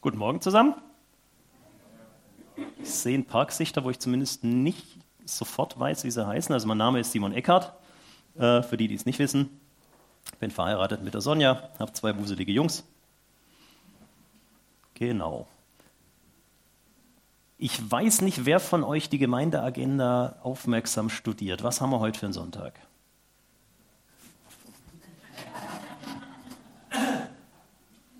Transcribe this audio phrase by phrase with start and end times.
[0.00, 0.76] Guten Morgen zusammen.
[2.80, 4.86] Ich sehe ein paar Gesichter, wo ich zumindest nicht
[5.24, 6.52] sofort weiß, wie sie heißen.
[6.52, 7.72] Also mein Name ist Simon Eckhardt,
[8.36, 9.58] äh, für die, die es nicht wissen.
[10.32, 12.84] Ich bin verheiratet mit der Sonja, habe zwei wuselige Jungs.
[14.94, 15.48] Genau.
[17.56, 21.64] Ich weiß nicht, wer von euch die Gemeindeagenda aufmerksam studiert.
[21.64, 22.78] Was haben wir heute für einen Sonntag?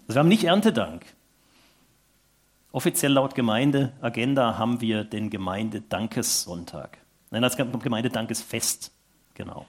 [0.08, 1.06] Also wir haben nicht Erntedank.
[2.78, 6.98] Offiziell laut Gemeindeagenda haben wir den Gemeindedankessonntag.
[7.32, 8.92] Nein, das Gemeindedankesfest,
[9.34, 9.66] genau.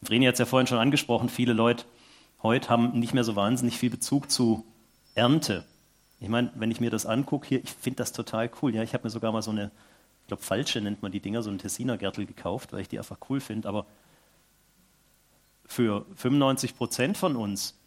[0.00, 1.84] Vreni hat es ja vorhin schon angesprochen, viele Leute
[2.42, 4.64] heute haben nicht mehr so wahnsinnig viel Bezug zu
[5.14, 5.66] Ernte.
[6.20, 8.74] Ich meine, wenn ich mir das angucke hier, ich finde das total cool.
[8.74, 9.70] Ja, ich habe mir sogar mal so eine,
[10.22, 12.96] ich glaube, falsche nennt man die Dinger, so einen Tessiner Gärtel gekauft, weil ich die
[12.96, 13.68] einfach cool finde.
[13.68, 13.84] Aber
[15.66, 17.78] für 95 Prozent von uns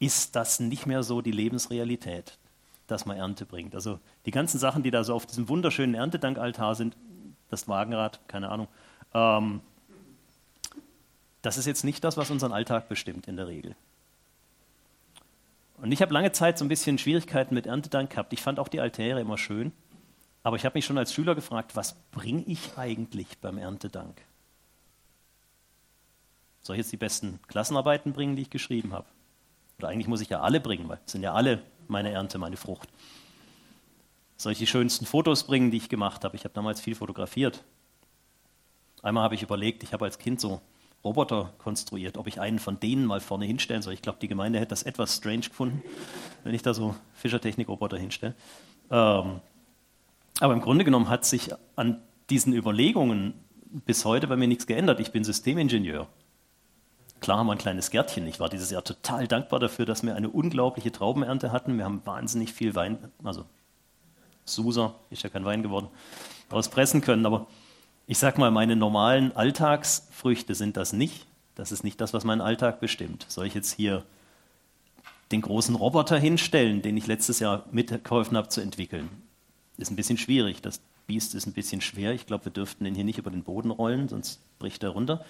[0.00, 2.36] ist das nicht mehr so die Lebensrealität
[2.88, 3.74] dass man Ernte bringt.
[3.74, 6.96] Also die ganzen Sachen, die da so auf diesem wunderschönen Erntedankaltar sind,
[7.50, 8.68] das Wagenrad, keine Ahnung,
[9.14, 9.60] ähm,
[11.42, 13.76] das ist jetzt nicht das, was unseren Alltag bestimmt in der Regel.
[15.76, 18.32] Und ich habe lange Zeit so ein bisschen Schwierigkeiten mit Erntedank gehabt.
[18.32, 19.72] Ich fand auch die Altäre immer schön,
[20.42, 24.20] aber ich habe mich schon als Schüler gefragt, was bringe ich eigentlich beim Erntedank?
[26.62, 29.06] Soll ich jetzt die besten Klassenarbeiten bringen, die ich geschrieben habe?
[29.78, 32.56] Oder eigentlich muss ich ja alle bringen, weil es sind ja alle meine Ernte, meine
[32.56, 32.88] Frucht.
[34.44, 36.36] Die schönsten Fotos bringen, die ich gemacht habe?
[36.36, 37.64] Ich habe damals viel fotografiert.
[39.02, 40.60] Einmal habe ich überlegt, ich habe als Kind so
[41.04, 43.94] Roboter konstruiert, ob ich einen von denen mal vorne hinstellen soll.
[43.94, 45.82] Ich glaube, die Gemeinde hätte das etwas strange gefunden,
[46.44, 48.34] wenn ich da so Fischertechnik-Roboter hinstelle.
[48.90, 49.40] Ähm,
[50.40, 52.00] aber im Grunde genommen hat sich an
[52.30, 53.34] diesen Überlegungen
[53.70, 55.00] bis heute bei mir nichts geändert.
[55.00, 56.08] Ich bin Systemingenieur.
[57.20, 58.26] Klar haben wir ein kleines Gärtchen.
[58.26, 61.76] Ich war dieses Jahr total dankbar dafür, dass wir eine unglaubliche Traubenernte hatten.
[61.76, 63.44] Wir haben wahnsinnig viel Wein, also
[64.44, 65.88] Suser, ist ja kein Wein geworden,
[66.50, 67.26] auspressen können.
[67.26, 67.46] Aber
[68.06, 71.26] ich sag mal, meine normalen Alltagsfrüchte sind das nicht.
[71.54, 73.26] Das ist nicht das, was meinen Alltag bestimmt.
[73.28, 74.04] Soll ich jetzt hier
[75.32, 79.10] den großen Roboter hinstellen, den ich letztes Jahr mitgeholfen habe zu entwickeln?
[79.76, 80.62] Ist ein bisschen schwierig.
[80.62, 82.12] Das Biest ist ein bisschen schwer.
[82.12, 85.24] Ich glaube, wir dürften den hier nicht über den Boden rollen, sonst bricht er runter.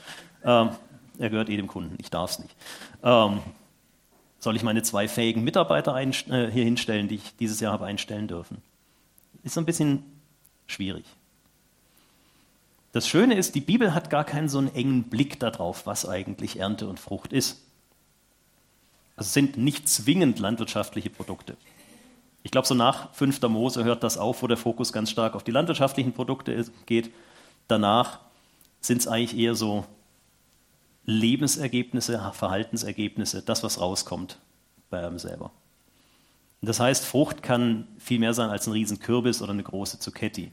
[0.45, 0.71] Ähm,
[1.19, 2.57] er gehört eh dem Kunden, ich darf es nicht.
[3.03, 3.41] Ähm,
[4.39, 7.87] soll ich meine zwei fähigen Mitarbeiter ein, äh, hier hinstellen, die ich dieses Jahr habe
[7.87, 8.63] einstellen dürfen?
[9.43, 10.05] Ist so ein bisschen
[10.67, 11.05] schwierig.
[12.93, 16.59] Das Schöne ist, die Bibel hat gar keinen so einen engen Blick darauf, was eigentlich
[16.59, 17.63] Ernte und Frucht ist.
[19.17, 21.57] Es sind nicht zwingend landwirtschaftliche Produkte.
[22.45, 23.43] Ich glaube, so nach 5.
[23.43, 27.11] Mose hört das auf, wo der Fokus ganz stark auf die landwirtschaftlichen Produkte geht.
[27.67, 28.21] Danach
[28.81, 29.85] sind es eigentlich eher so
[31.09, 34.39] Lebensergebnisse, Verhaltensergebnisse, das, was rauskommt
[34.91, 35.51] bei einem selber.
[36.61, 40.53] das heißt, Frucht kann viel mehr sein als ein Riesenkürbis oder eine große Zucchetti.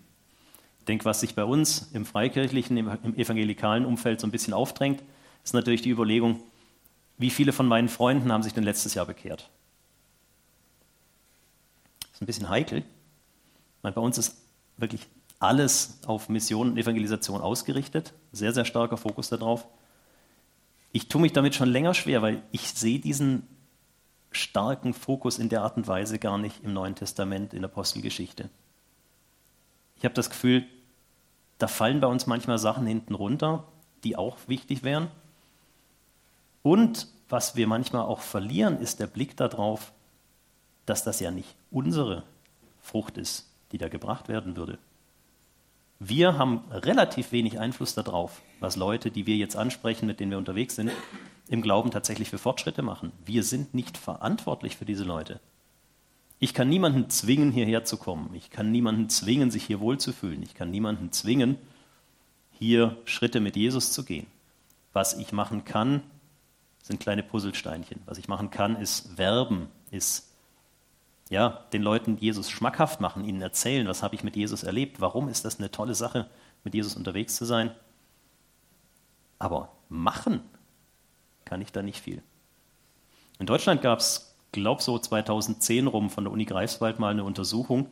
[0.79, 5.03] Ich denke, was sich bei uns im freikirchlichen, im evangelikalen Umfeld so ein bisschen aufdrängt,
[5.43, 6.39] ist natürlich die Überlegung,
[7.17, 9.49] wie viele von meinen Freunden haben sich denn letztes Jahr bekehrt?
[11.99, 12.83] Das ist ein bisschen heikel.
[13.81, 14.37] Weil bei uns ist
[14.77, 15.01] wirklich
[15.39, 19.67] alles auf Mission und Evangelisation ausgerichtet, sehr, sehr starker Fokus darauf
[20.95, 23.45] ich tue mich damit schon länger schwer, weil ich sehe diesen
[24.31, 28.49] starken Fokus in der Art und Weise gar nicht im Neuen Testament, in der Apostelgeschichte.
[29.97, 30.65] Ich habe das Gefühl,
[31.57, 33.67] da fallen bei uns manchmal Sachen hinten runter,
[34.05, 35.09] die auch wichtig wären.
[36.63, 39.91] Und was wir manchmal auch verlieren, ist der Blick darauf,
[40.85, 42.23] dass das ja nicht unsere
[42.81, 44.79] Frucht ist, die da gebracht werden würde.
[46.07, 50.37] Wir haben relativ wenig Einfluss darauf, was Leute, die wir jetzt ansprechen, mit denen wir
[50.37, 50.91] unterwegs sind,
[51.47, 53.11] im Glauben tatsächlich für Fortschritte machen.
[53.25, 55.39] Wir sind nicht verantwortlich für diese Leute.
[56.37, 58.35] Ich kann niemanden zwingen, hierher zu kommen.
[58.35, 60.43] Ich kann niemanden zwingen, sich hier wohlzufühlen.
[60.43, 61.57] Ich kann niemanden zwingen,
[62.51, 64.27] hier Schritte mit Jesus zu gehen.
[64.93, 66.03] Was ich machen kann,
[66.83, 68.01] sind kleine Puzzlesteinchen.
[68.05, 70.34] Was ich machen kann, ist werben, ist
[71.29, 75.27] ja, den Leuten Jesus schmackhaft machen, ihnen erzählen, was habe ich mit Jesus erlebt, warum
[75.27, 76.29] ist das eine tolle Sache,
[76.63, 77.71] mit Jesus unterwegs zu sein.
[79.39, 80.41] Aber machen
[81.43, 82.21] kann ich da nicht viel.
[83.39, 87.87] In Deutschland gab es, glaube so 2010 rum von der Uni Greifswald mal eine Untersuchung,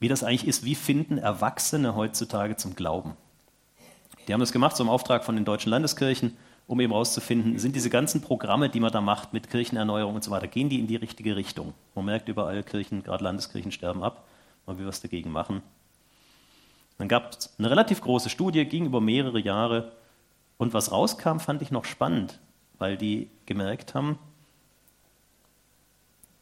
[0.00, 3.16] wie das eigentlich ist, wie finden Erwachsene heutzutage zum Glauben.
[4.26, 6.36] Die haben das gemacht, so im Auftrag von den deutschen Landeskirchen
[6.68, 10.30] um eben herauszufinden, sind diese ganzen Programme, die man da macht mit Kirchenerneuerung und so
[10.30, 11.72] weiter, gehen die in die richtige Richtung?
[11.94, 14.28] Man merkt überall, Kirchen, gerade Landeskirchen sterben ab,
[14.66, 15.62] man will was dagegen machen.
[16.98, 19.92] Dann gab es eine relativ große Studie, ging über mehrere Jahre
[20.58, 22.38] und was rauskam, fand ich noch spannend,
[22.76, 24.18] weil die gemerkt haben,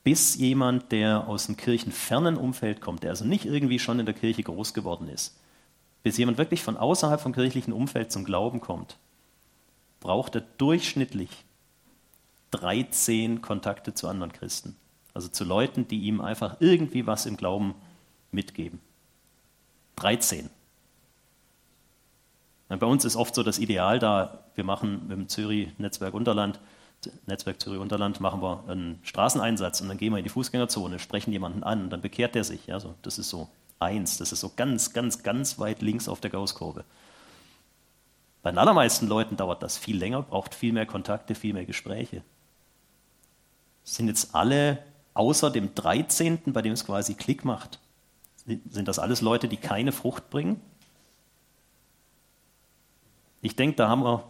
[0.03, 4.15] bis jemand, der aus dem kirchenfernen Umfeld kommt, der also nicht irgendwie schon in der
[4.15, 5.39] Kirche groß geworden ist,
[6.03, 8.99] bis jemand wirklich von außerhalb vom kirchlichen Umfeld zum Glauben kommt,
[10.01, 11.31] braucht er durchschnittlich
[12.53, 14.77] 13 Kontakte zu anderen Christen.
[15.15, 17.75] Also zu Leuten, die ihm einfach irgendwie was im Glauben
[18.31, 18.81] mitgeben.
[19.97, 20.51] 13.
[22.69, 26.59] Bei uns ist oft so das Ideal da, wir machen mit dem Zürich Netzwerk Unterland,
[27.27, 31.33] Netzwerk Zürich Unterland, machen wir einen Straßeneinsatz und dann gehen wir in die Fußgängerzone, sprechen
[31.33, 32.67] jemanden an und dann bekehrt der sich.
[32.67, 36.21] Ja, so, das ist so eins, das ist so ganz, ganz, ganz weit links auf
[36.21, 36.85] der Gaußkurve.
[38.47, 42.23] Bei den allermeisten Leuten dauert das viel länger, braucht viel mehr Kontakte, viel mehr Gespräche.
[43.83, 44.79] Sind jetzt alle
[45.15, 47.81] außer dem 13., bei dem es quasi Klick macht,
[48.45, 50.61] sind das alles Leute, die keine Frucht bringen?
[53.43, 54.23] Ich denke, da haben wir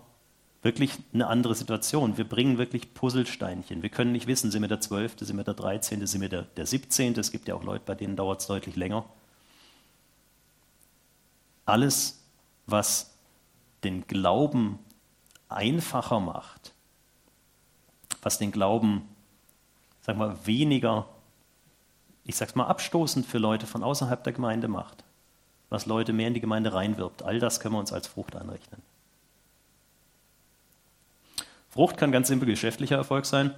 [0.63, 2.17] wirklich eine andere Situation.
[2.17, 3.83] Wir bringen wirklich Puzzlesteinchen.
[3.83, 6.45] Wir können nicht wissen, sind wir der 12., sind wir der 13., sind wir der,
[6.45, 7.19] der 17.
[7.19, 9.05] Es gibt ja auch Leute, bei denen dauert es deutlich länger.
[11.67, 12.25] Alles,
[12.67, 13.16] was
[13.87, 14.79] den Glauben
[15.49, 16.75] einfacher macht,
[18.21, 19.09] was den Glauben,
[20.03, 21.07] sag mal, weniger,
[22.25, 25.05] ich sag's mal, abstoßend für Leute von außerhalb der Gemeinde macht,
[25.71, 28.83] was Leute mehr in die Gemeinde reinwirbt, all das können wir uns als Frucht anrechnen.
[31.71, 33.55] Frucht kann ganz simpel geschäftlicher Erfolg sein.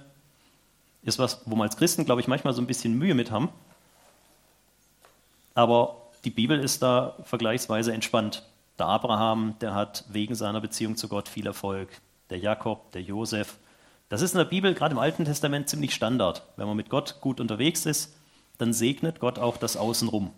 [1.03, 3.49] Ist was, wo wir als Christen, glaube ich, manchmal so ein bisschen Mühe mit haben.
[5.55, 5.95] Aber
[6.25, 8.43] die Bibel ist da vergleichsweise entspannt.
[8.79, 11.89] Der Abraham, der hat wegen seiner Beziehung zu Gott viel Erfolg.
[12.29, 13.57] Der Jakob, der Josef.
[14.07, 16.47] Das ist in der Bibel, gerade im Alten Testament, ziemlich Standard.
[16.55, 18.15] Wenn man mit Gott gut unterwegs ist,
[18.57, 20.31] dann segnet Gott auch das Außenrum.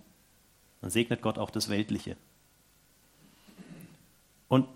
[0.81, 2.17] Dann segnet Gott auch das Weltliche.
[4.47, 4.67] Und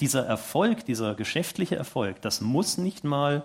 [0.00, 3.42] dieser Erfolg, dieser geschäftliche Erfolg, das muss nicht mal,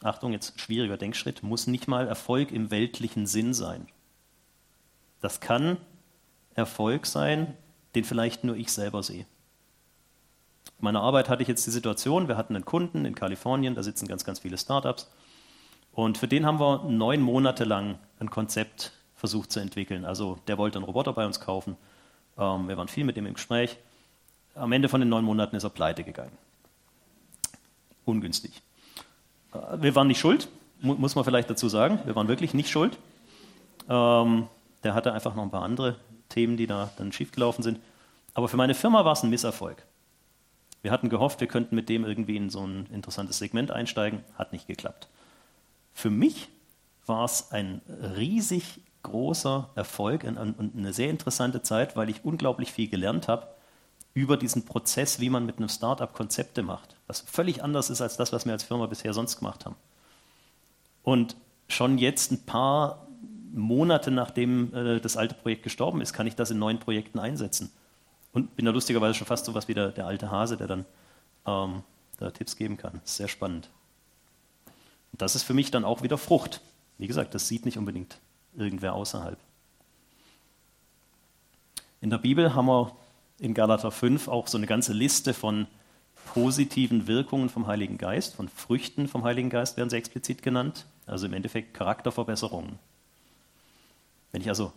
[0.00, 3.88] Achtung, jetzt schwieriger Denkschritt, muss nicht mal Erfolg im weltlichen Sinn sein.
[5.20, 5.76] Das kann
[6.54, 7.56] Erfolg sein,
[7.94, 9.26] den vielleicht nur ich selber sehe.
[10.78, 13.82] In meiner Arbeit hatte ich jetzt die Situation, wir hatten einen Kunden in Kalifornien, da
[13.82, 15.10] sitzen ganz, ganz viele Startups.
[15.92, 20.04] Und für den haben wir neun Monate lang ein Konzept versucht zu entwickeln.
[20.04, 21.76] Also der wollte einen Roboter bei uns kaufen.
[22.36, 23.76] Ähm, wir waren viel mit ihm im Gespräch.
[24.54, 26.36] Am Ende von den neun Monaten ist er pleite gegangen.
[28.04, 28.60] Ungünstig.
[29.52, 30.48] Äh, wir waren nicht schuld,
[30.80, 32.00] muss man vielleicht dazu sagen.
[32.04, 32.98] Wir waren wirklich nicht schuld.
[33.88, 34.48] Ähm,
[34.82, 35.96] der hatte einfach noch ein paar andere
[36.34, 37.78] Themen, die da dann schiefgelaufen sind.
[38.34, 39.86] Aber für meine Firma war es ein Misserfolg.
[40.82, 44.24] Wir hatten gehofft, wir könnten mit dem irgendwie in so ein interessantes Segment einsteigen.
[44.36, 45.08] Hat nicht geklappt.
[45.94, 46.48] Für mich
[47.06, 47.80] war es ein
[48.16, 53.46] riesig großer Erfolg und eine sehr interessante Zeit, weil ich unglaublich viel gelernt habe
[54.14, 58.16] über diesen Prozess, wie man mit einem Startup Konzepte macht, was völlig anders ist als
[58.16, 59.76] das, was wir als Firma bisher sonst gemacht haben.
[61.02, 61.36] Und
[61.68, 63.03] schon jetzt ein paar
[63.54, 67.70] Monate nachdem äh, das alte Projekt gestorben ist, kann ich das in neuen Projekten einsetzen.
[68.32, 70.84] Und bin da lustigerweise schon fast so was wie der, der alte Hase, der dann
[71.46, 71.82] ähm,
[72.18, 73.00] da Tipps geben kann.
[73.04, 73.70] Sehr spannend.
[75.12, 76.60] Und das ist für mich dann auch wieder Frucht.
[76.98, 78.18] Wie gesagt, das sieht nicht unbedingt
[78.56, 79.38] irgendwer außerhalb.
[82.00, 82.96] In der Bibel haben wir
[83.38, 85.66] in Galater 5 auch so eine ganze Liste von
[86.32, 91.26] positiven Wirkungen vom Heiligen Geist, von Früchten vom Heiligen Geist werden sie explizit genannt, also
[91.26, 92.78] im Endeffekt Charakterverbesserungen.
[94.34, 94.72] Wenn ich also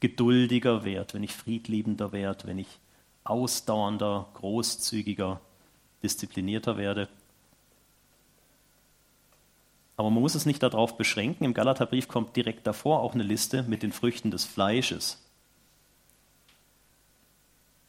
[0.00, 2.68] geduldiger werde, wenn ich friedliebender werde, wenn ich
[3.24, 5.40] ausdauernder, großzügiger,
[6.02, 7.08] disziplinierter werde.
[9.96, 11.44] Aber man muss es nicht darauf beschränken.
[11.44, 15.24] Im Galaterbrief kommt direkt davor auch eine Liste mit den Früchten des Fleisches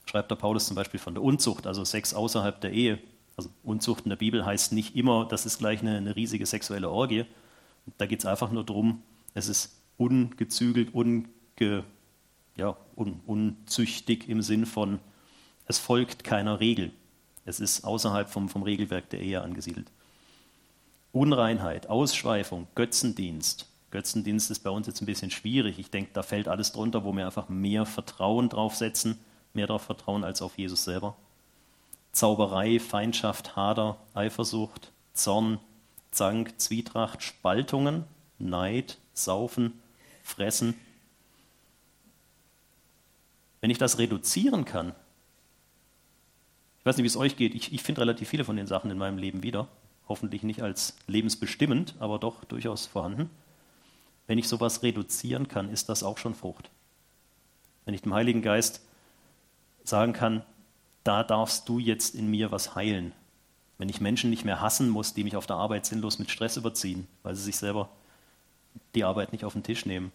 [0.06, 2.98] schreibt der Paulus zum Beispiel von der Unzucht, also Sex außerhalb der Ehe.
[3.38, 6.90] Also Unzucht in der Bibel heißt nicht immer, das ist gleich eine, eine riesige sexuelle
[6.90, 7.26] Orgie.
[7.98, 9.04] Da geht es einfach nur darum,
[9.34, 11.84] es ist ungezügelt, unge,
[12.56, 15.00] ja, un, unzüchtig im Sinn von,
[15.68, 16.92] es folgt keiner Regel.
[17.46, 19.92] Es ist außerhalb vom, vom Regelwerk der Ehe angesiedelt.
[21.12, 23.68] Unreinheit, Ausschweifung, Götzendienst.
[23.92, 25.78] Götzendienst ist bei uns jetzt ein bisschen schwierig.
[25.78, 29.20] Ich denke, da fällt alles drunter, wo wir einfach mehr Vertrauen drauf setzen
[29.54, 31.16] mehr darauf vertrauen als auf Jesus selber.
[32.12, 35.60] Zauberei, Feindschaft, Hader, Eifersucht, Zorn,
[36.12, 38.06] Zank, Zwietracht, Spaltungen,
[38.40, 39.80] Neid, Saufen,
[40.30, 40.76] Fressen.
[43.62, 44.94] Wenn ich das reduzieren kann,
[46.80, 48.90] ich weiß nicht, wie es euch geht, ich, ich finde relativ viele von den Sachen
[48.90, 49.68] in meinem Leben wieder,
[50.08, 53.30] hoffentlich nicht als lebensbestimmend, aber doch durchaus vorhanden.
[54.28, 56.70] Wenn ich sowas reduzieren kann, ist das auch schon Frucht.
[57.86, 58.82] Wenn ich dem Heiligen Geist
[59.84, 60.44] sagen kann,
[61.04, 63.14] da darfst du jetzt in mir was heilen.
[63.78, 66.58] Wenn ich Menschen nicht mehr hassen muss, die mich auf der Arbeit sinnlos mit Stress
[66.58, 67.90] überziehen, weil sie sich selber
[68.94, 70.12] die Arbeit nicht auf den Tisch nehmen.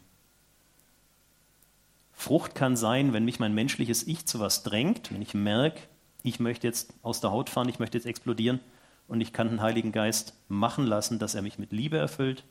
[2.14, 5.80] Frucht kann sein, wenn mich mein menschliches Ich zu was drängt, wenn ich merke,
[6.23, 8.61] ich möchte jetzt aus der Haut fahren, ich möchte jetzt explodieren
[9.09, 12.44] und ich kann den Heiligen Geist machen lassen, dass er mich mit Liebe erfüllt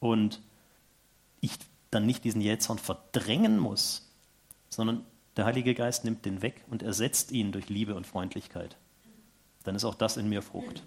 [0.00, 0.40] und
[1.40, 1.52] ich
[1.90, 4.10] dann nicht diesen Jähzorn verdrängen muss,
[4.68, 5.04] sondern
[5.36, 8.76] der Heilige Geist nimmt den weg und ersetzt ihn durch Liebe und Freundlichkeit.
[9.64, 10.84] Dann ist auch das in mir Frucht.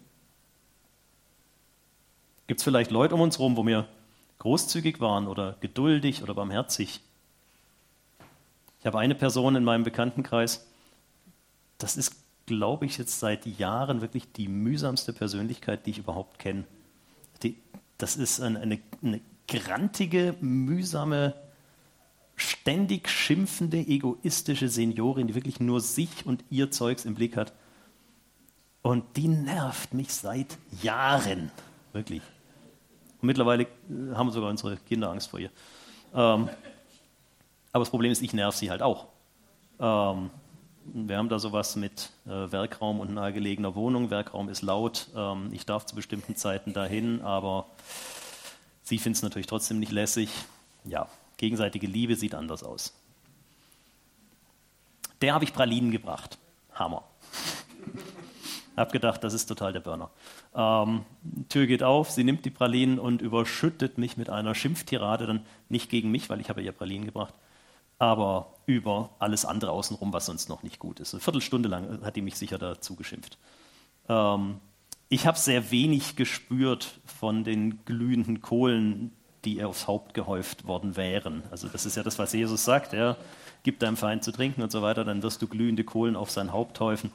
[2.47, 3.89] Gibt es vielleicht Leute um uns herum, wo wir
[4.39, 7.01] großzügig waren oder geduldig oder barmherzig?
[8.87, 10.65] Ich habe eine Person in meinem Bekanntenkreis,
[11.77, 12.15] das ist,
[12.45, 16.63] glaube ich, jetzt seit Jahren wirklich die mühsamste Persönlichkeit, die ich überhaupt kenne.
[17.97, 21.33] das ist eine, eine, eine grantige, mühsame,
[22.37, 27.51] ständig schimpfende, egoistische Seniorin, die wirklich nur sich und ihr Zeugs im Blick hat.
[28.83, 31.51] Und die nervt mich seit Jahren,
[31.91, 32.21] wirklich.
[33.21, 33.67] Und mittlerweile äh,
[34.15, 35.51] haben sogar unsere Kinder Angst vor ihr.
[36.15, 36.47] Ähm,
[37.77, 39.05] aber das Problem ist, ich nerv sie halt auch.
[39.79, 40.31] Ähm,
[40.93, 44.09] wir haben da sowas mit äh, Werkraum und nahegelegener Wohnung.
[44.09, 45.09] Werkraum ist laut.
[45.15, 47.67] Ähm, ich darf zu bestimmten Zeiten dahin, aber
[48.81, 50.29] sie findet es natürlich trotzdem nicht lässig.
[50.85, 51.07] Ja,
[51.37, 52.95] gegenseitige Liebe sieht anders aus.
[55.21, 56.39] Der habe ich Pralinen gebracht.
[56.73, 57.03] Hammer.
[58.75, 60.09] Hab gedacht, das ist total der Burner.
[60.55, 61.05] Ähm,
[61.49, 65.91] Tür geht auf, sie nimmt die Pralinen und überschüttet mich mit einer Schimpftirade, dann nicht
[65.91, 67.35] gegen mich, weil ich habe ihr Pralinen gebracht,
[67.99, 71.13] aber über alles andere außenrum, was sonst noch nicht gut ist.
[71.13, 73.37] Eine Viertelstunde lang hat die mich sicher dazu geschimpft.
[74.09, 74.59] Ähm,
[75.09, 79.13] ich habe sehr wenig gespürt von den glühenden Kohlen,
[79.45, 81.43] die ihr aufs Haupt gehäuft worden wären.
[81.49, 83.15] Also das ist ja das, was Jesus sagt, ja,
[83.63, 86.51] gib deinem Feind zu trinken und so weiter, dann wirst du glühende Kohlen auf sein
[86.51, 87.11] Haupt häufen.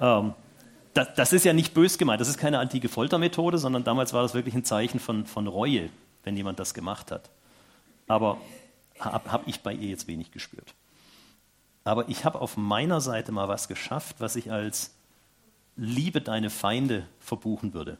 [0.00, 0.34] Ähm,
[0.92, 4.22] das, das, ist ja nicht bös gemeint, das ist keine antike Foltermethode, sondern damals war
[4.22, 5.90] das wirklich ein Zeichen von, von Reue,
[6.22, 7.30] wenn jemand das gemacht hat.
[8.06, 8.38] Aber
[9.00, 10.74] habe hab ich bei ihr jetzt wenig gespürt.
[11.84, 14.94] Aber ich habe auf meiner Seite mal was geschafft, was ich als
[15.76, 17.98] Liebe deine Feinde verbuchen würde.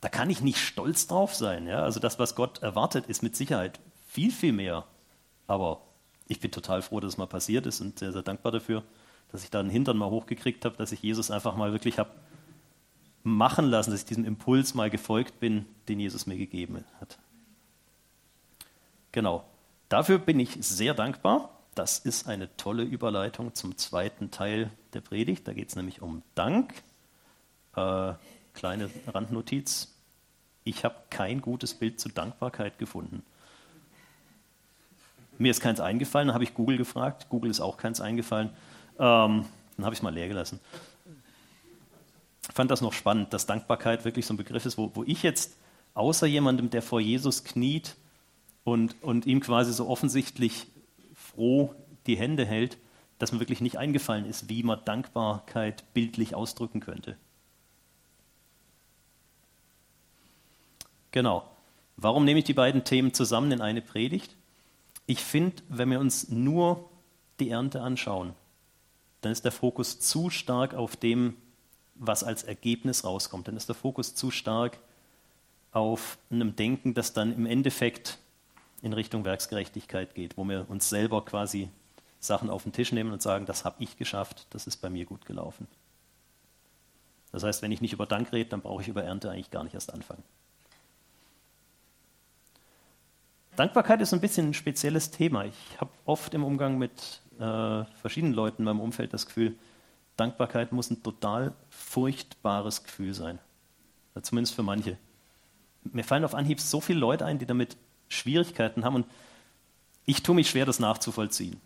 [0.00, 1.66] Da kann ich nicht stolz drauf sein.
[1.66, 1.82] Ja?
[1.82, 4.84] Also das, was Gott erwartet, ist mit Sicherheit viel, viel mehr.
[5.46, 5.82] Aber
[6.28, 8.82] ich bin total froh, dass es mal passiert ist und sehr, sehr dankbar dafür,
[9.32, 12.10] dass ich da einen Hintern mal hochgekriegt habe, dass ich Jesus einfach mal wirklich habe
[13.22, 17.18] machen lassen, dass ich diesem Impuls mal gefolgt bin, den Jesus mir gegeben hat.
[19.10, 19.44] Genau.
[19.88, 21.50] Dafür bin ich sehr dankbar.
[21.74, 25.46] Das ist eine tolle Überleitung zum zweiten Teil der Predigt.
[25.46, 26.74] Da geht es nämlich um Dank.
[27.76, 28.14] Äh,
[28.54, 29.94] kleine Randnotiz.
[30.64, 33.22] Ich habe kein gutes Bild zur Dankbarkeit gefunden.
[35.38, 37.28] Mir ist keins eingefallen, dann habe ich Google gefragt.
[37.28, 38.48] Google ist auch keins eingefallen.
[38.98, 39.44] Ähm,
[39.76, 40.60] dann habe ich es mal leer gelassen.
[42.48, 45.22] Ich fand das noch spannend, dass Dankbarkeit wirklich so ein Begriff ist, wo, wo ich
[45.22, 45.56] jetzt
[45.94, 47.96] außer jemandem, der vor Jesus kniet,
[48.66, 50.66] und, und ihm quasi so offensichtlich
[51.14, 51.72] froh
[52.08, 52.78] die Hände hält,
[53.16, 57.16] dass mir wirklich nicht eingefallen ist, wie man Dankbarkeit bildlich ausdrücken könnte.
[61.12, 61.48] Genau.
[61.96, 64.34] Warum nehme ich die beiden Themen zusammen in eine Predigt?
[65.06, 66.90] Ich finde, wenn wir uns nur
[67.38, 68.34] die Ernte anschauen,
[69.20, 71.36] dann ist der Fokus zu stark auf dem,
[71.94, 73.46] was als Ergebnis rauskommt.
[73.46, 74.80] Dann ist der Fokus zu stark
[75.70, 78.18] auf einem Denken, das dann im Endeffekt
[78.86, 81.68] in Richtung Werksgerechtigkeit geht, wo wir uns selber quasi
[82.20, 85.04] Sachen auf den Tisch nehmen und sagen, das habe ich geschafft, das ist bei mir
[85.04, 85.66] gut gelaufen.
[87.32, 89.64] Das heißt, wenn ich nicht über Dank rede, dann brauche ich über Ernte eigentlich gar
[89.64, 90.22] nicht erst anfangen.
[93.56, 95.44] Dankbarkeit ist ein bisschen ein spezielles Thema.
[95.46, 99.56] Ich habe oft im Umgang mit äh, verschiedenen Leuten in meinem Umfeld das Gefühl,
[100.16, 103.38] Dankbarkeit muss ein total furchtbares Gefühl sein.
[104.22, 104.96] Zumindest für manche.
[105.84, 107.76] Mir fallen auf Anhieb so viele Leute ein, die damit
[108.08, 108.96] Schwierigkeiten haben.
[108.96, 109.06] Und
[110.04, 111.60] ich tue mich schwer, das nachzuvollziehen.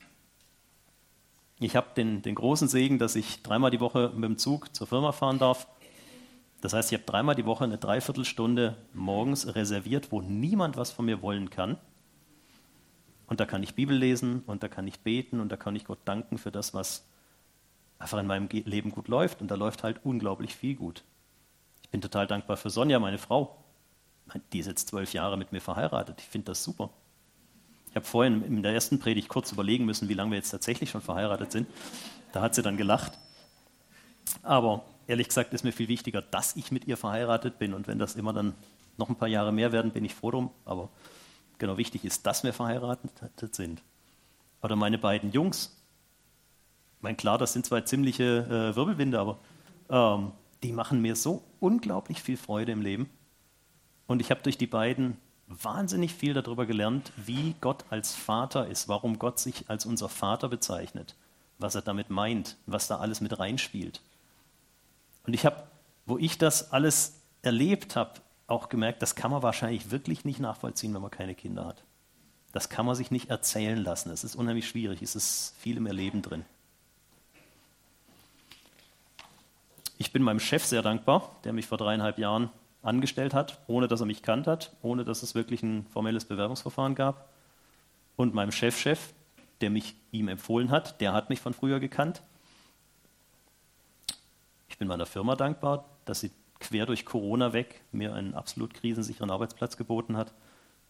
[1.59, 4.87] Ich habe den, den großen Segen, dass ich dreimal die Woche mit dem Zug zur
[4.87, 5.67] Firma fahren darf.
[6.63, 11.05] Das heißt, ich habe dreimal die Woche eine Dreiviertelstunde morgens reserviert, wo niemand was von
[11.05, 11.77] mir wollen kann.
[13.27, 15.85] Und da kann ich Bibel lesen und da kann ich beten und da kann ich
[15.85, 17.05] Gott danken für das, was
[17.99, 19.43] einfach in meinem Leben gut läuft.
[19.43, 21.05] Und da läuft halt unglaublich viel gut.
[21.83, 23.60] Ich bin total dankbar für Sonja, meine Frau
[24.53, 26.21] die ist jetzt zwölf Jahre mit mir verheiratet.
[26.21, 26.91] Ich finde das super.
[27.91, 30.91] Ich habe vorhin in der ersten Predigt kurz überlegen müssen, wie lange wir jetzt tatsächlich
[30.91, 31.67] schon verheiratet sind.
[32.33, 33.19] Da hat sie dann gelacht.
[34.43, 37.75] Aber ehrlich gesagt ist mir viel wichtiger, dass ich mit ihr verheiratet bin.
[37.75, 38.55] Und wenn das immer dann
[38.97, 40.51] noch ein paar Jahre mehr werden, bin ich froh drum.
[40.65, 40.89] Aber
[41.59, 43.83] genau wichtig ist, dass wir verheiratet sind.
[44.63, 45.77] Oder meine beiden Jungs.
[46.99, 49.39] Ich meine, klar, das sind zwei ziemliche äh, Wirbelwinde, aber
[49.89, 50.33] ähm,
[50.63, 53.09] die machen mir so unglaublich viel Freude im Leben.
[54.11, 58.89] Und ich habe durch die beiden wahnsinnig viel darüber gelernt, wie Gott als Vater ist,
[58.89, 61.15] warum Gott sich als unser Vater bezeichnet,
[61.59, 64.01] was er damit meint, was da alles mit reinspielt.
[65.29, 65.63] Und ich habe,
[66.07, 68.15] wo ich das alles erlebt habe,
[68.49, 71.85] auch gemerkt, das kann man wahrscheinlich wirklich nicht nachvollziehen, wenn man keine Kinder hat.
[72.51, 74.11] Das kann man sich nicht erzählen lassen.
[74.11, 75.03] Es ist unheimlich schwierig.
[75.03, 76.45] Es ist viel im Erleben drin.
[79.99, 82.51] Ich bin meinem Chef sehr dankbar, der mich vor dreieinhalb Jahren
[82.83, 86.95] angestellt hat, ohne dass er mich kannt hat, ohne dass es wirklich ein formelles Bewerbungsverfahren
[86.95, 87.29] gab.
[88.17, 89.15] Und meinem Chefchef, -Chef,
[89.61, 92.23] der mich ihm empfohlen hat, der hat mich von früher gekannt.
[94.69, 99.31] Ich bin meiner Firma dankbar, dass sie quer durch Corona weg mir einen absolut krisensicheren
[99.31, 100.33] Arbeitsplatz geboten hat,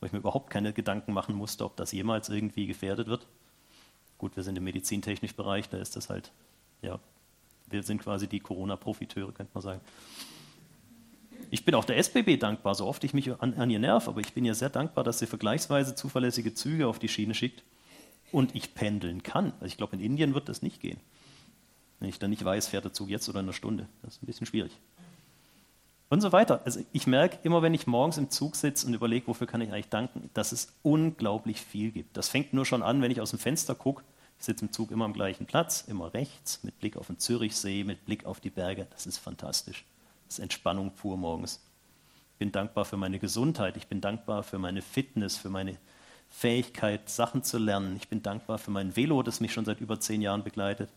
[0.01, 3.27] wo ich mir überhaupt keine Gedanken machen musste, ob das jemals irgendwie gefährdet wird.
[4.19, 6.33] Gut, wir sind im medizintechnischen Bereich, da ist das halt,
[6.83, 6.99] ja,
[7.69, 9.81] wir sind quasi die Corona-Profiteure, könnte man sagen.
[11.53, 14.21] Ich bin auch der SBB dankbar, so oft ich mich an, an ihr nerv, aber
[14.21, 17.65] ich bin ihr sehr dankbar, dass sie vergleichsweise zuverlässige Züge auf die Schiene schickt
[18.31, 19.53] und ich pendeln kann.
[19.55, 21.01] Also ich glaube, in Indien wird das nicht gehen.
[21.99, 23.89] Wenn ich dann nicht weiß, fährt der Zug jetzt oder in einer Stunde.
[24.03, 24.73] Das ist ein bisschen schwierig.
[26.09, 26.63] Und so weiter.
[26.65, 29.73] Also ich merke immer, wenn ich morgens im Zug sitze und überlege, wofür kann ich
[29.73, 32.17] eigentlich danken, dass es unglaublich viel gibt.
[32.17, 34.05] Das fängt nur schon an, wenn ich aus dem Fenster gucke.
[34.39, 37.85] Ich sitze im Zug immer am gleichen Platz, immer rechts, mit Blick auf den Zürichsee,
[37.85, 38.87] mit Blick auf die Berge.
[38.91, 39.85] Das ist fantastisch.
[40.31, 41.63] Das ist Entspannung pur morgens.
[42.33, 43.77] Ich bin dankbar für meine Gesundheit.
[43.77, 45.77] Ich bin dankbar für meine Fitness, für meine
[46.31, 47.97] Fähigkeit, Sachen zu lernen.
[47.97, 50.89] Ich bin dankbar für mein Velo, das mich schon seit über zehn Jahren begleitet.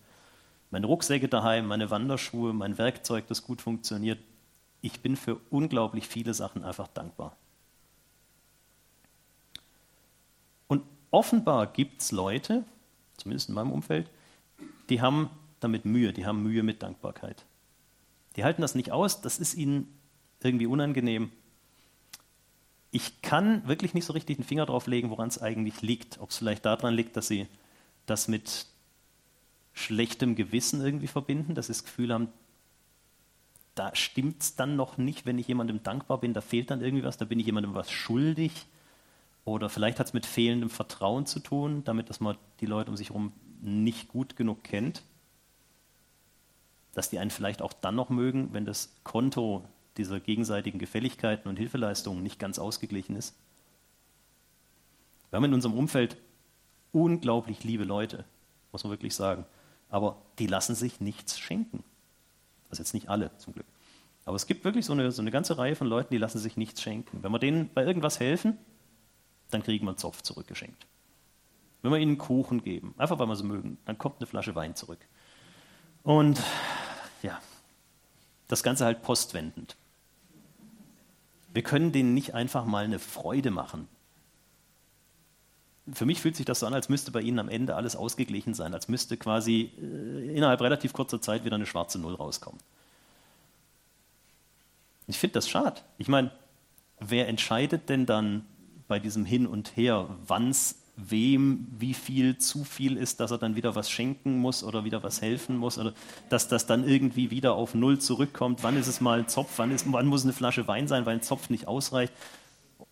[0.71, 4.19] Meine Rucksäcke daheim, meine Wanderschuhe, mein Werkzeug, das gut funktioniert
[4.83, 7.37] ich bin für unglaublich viele Sachen einfach dankbar.
[10.67, 12.65] Und offenbar gibt es Leute,
[13.15, 14.09] zumindest in meinem Umfeld,
[14.89, 15.29] die haben
[15.61, 17.45] damit Mühe, die haben Mühe mit Dankbarkeit.
[18.35, 19.87] Die halten das nicht aus, das ist ihnen
[20.41, 21.31] irgendwie unangenehm.
[22.91, 26.19] Ich kann wirklich nicht so richtig den Finger drauf legen, woran es eigentlich liegt.
[26.19, 27.47] Ob es vielleicht daran liegt, dass sie
[28.05, 28.67] das mit
[29.74, 32.27] schlechtem Gewissen irgendwie verbinden, dass sie das Gefühl haben,
[33.75, 37.03] da stimmt es dann noch nicht, wenn ich jemandem dankbar bin, da fehlt dann irgendwie
[37.03, 38.67] was, da bin ich jemandem was schuldig.
[39.46, 42.98] Oder vielleicht hat es mit fehlendem Vertrauen zu tun, damit dass man die Leute um
[42.98, 45.03] sich herum nicht gut genug kennt.
[46.94, 49.66] Dass die einen vielleicht auch dann noch mögen, wenn das Konto
[49.98, 53.36] dieser gegenseitigen Gefälligkeiten und Hilfeleistungen nicht ganz ausgeglichen ist.
[55.29, 56.18] Wir haben in unserem Umfeld
[56.92, 58.25] unglaublich liebe Leute,
[58.72, 59.46] muss man wirklich sagen.
[59.90, 61.84] Aber die lassen sich nichts schenken.
[62.70, 63.66] Also jetzt nicht alle zum Glück.
[64.25, 66.58] Aber es gibt wirklich so eine, so eine ganze Reihe von Leuten, die lassen sich
[66.58, 67.22] nichts schenken.
[67.22, 68.58] Wenn wir denen bei irgendwas helfen,
[69.51, 70.88] dann kriegen wir einen Zopf zurückgeschenkt.
[71.82, 74.75] Wenn wir ihnen Kuchen geben, einfach weil wir sie mögen, dann kommt eine Flasche Wein
[74.75, 75.00] zurück.
[76.03, 76.42] Und
[77.24, 77.42] ja,
[78.48, 79.75] das Ganze halt postwendend.
[81.53, 83.88] Wir können denen nicht einfach mal eine Freude machen.
[85.92, 88.53] Für mich fühlt sich das so an, als müsste bei ihnen am Ende alles ausgeglichen
[88.53, 92.59] sein, als müsste quasi äh, innerhalb relativ kurzer Zeit wieder eine schwarze Null rauskommen.
[95.07, 95.81] Ich finde das schade.
[95.98, 96.31] Ich meine,
[97.00, 98.46] wer entscheidet denn dann
[98.88, 103.40] bei diesem Hin und Her, wann es wem wie viel zu viel ist, dass er
[103.40, 105.94] dann wieder was schenken muss oder wieder was helfen muss oder
[106.29, 108.64] dass das dann irgendwie wieder auf Null zurückkommt.
[108.64, 111.16] Wann ist es mal ein Zopf, wann, ist, wann muss eine Flasche Wein sein, weil
[111.16, 112.14] ein Zopf nicht ausreicht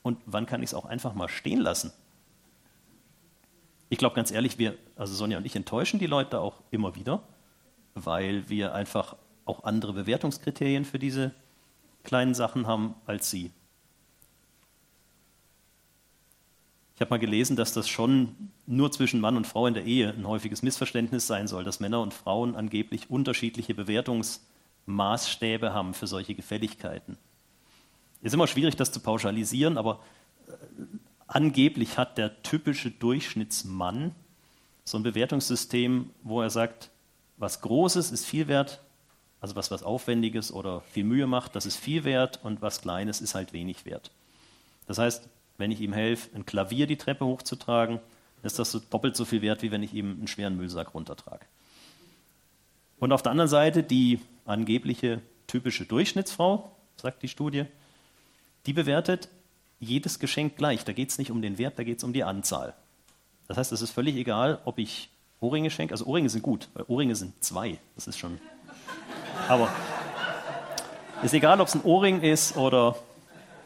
[0.02, 1.92] und wann kann ich es auch einfach mal stehen lassen?
[3.90, 7.22] Ich glaube ganz ehrlich, wir, also Sonja und ich enttäuschen die Leute auch immer wieder,
[7.94, 11.32] weil wir einfach auch andere Bewertungskriterien für diese
[12.04, 13.52] kleinen Sachen haben als sie.
[17.02, 20.14] Ich habe mal gelesen, dass das schon nur zwischen Mann und Frau in der Ehe
[20.14, 26.36] ein häufiges Missverständnis sein soll, dass Männer und Frauen angeblich unterschiedliche Bewertungsmaßstäbe haben für solche
[26.36, 27.18] Gefälligkeiten.
[28.22, 30.00] Ist immer schwierig, das zu pauschalisieren, aber
[30.48, 30.52] äh,
[31.26, 34.14] angeblich hat der typische Durchschnittsmann
[34.84, 36.92] so ein Bewertungssystem, wo er sagt,
[37.38, 38.80] was Großes ist viel wert,
[39.40, 43.22] also was was Aufwendiges oder viel Mühe macht, das ist viel wert und was Kleines
[43.22, 44.12] ist halt wenig wert.
[44.86, 45.28] Das heißt,
[45.62, 48.00] wenn ich ihm helfe, ein Klavier die Treppe hochzutragen,
[48.44, 51.46] ist das so doppelt so viel wert, wie wenn ich ihm einen schweren Müllsack runtertrage.
[53.00, 57.66] Und auf der anderen Seite die angebliche typische Durchschnittsfrau, sagt die Studie,
[58.66, 59.30] die bewertet
[59.80, 60.84] jedes Geschenk gleich.
[60.84, 62.74] Da geht es nicht um den Wert, da geht es um die Anzahl.
[63.48, 65.94] Das heißt, es ist völlig egal, ob ich Ohrringe schenke.
[65.94, 67.80] Also Ohrringe sind gut, weil Ohrringe sind zwei.
[67.96, 68.40] Das ist schon.
[69.48, 69.70] Aber
[71.24, 72.96] ist egal, ob es ein Ohrring ist oder.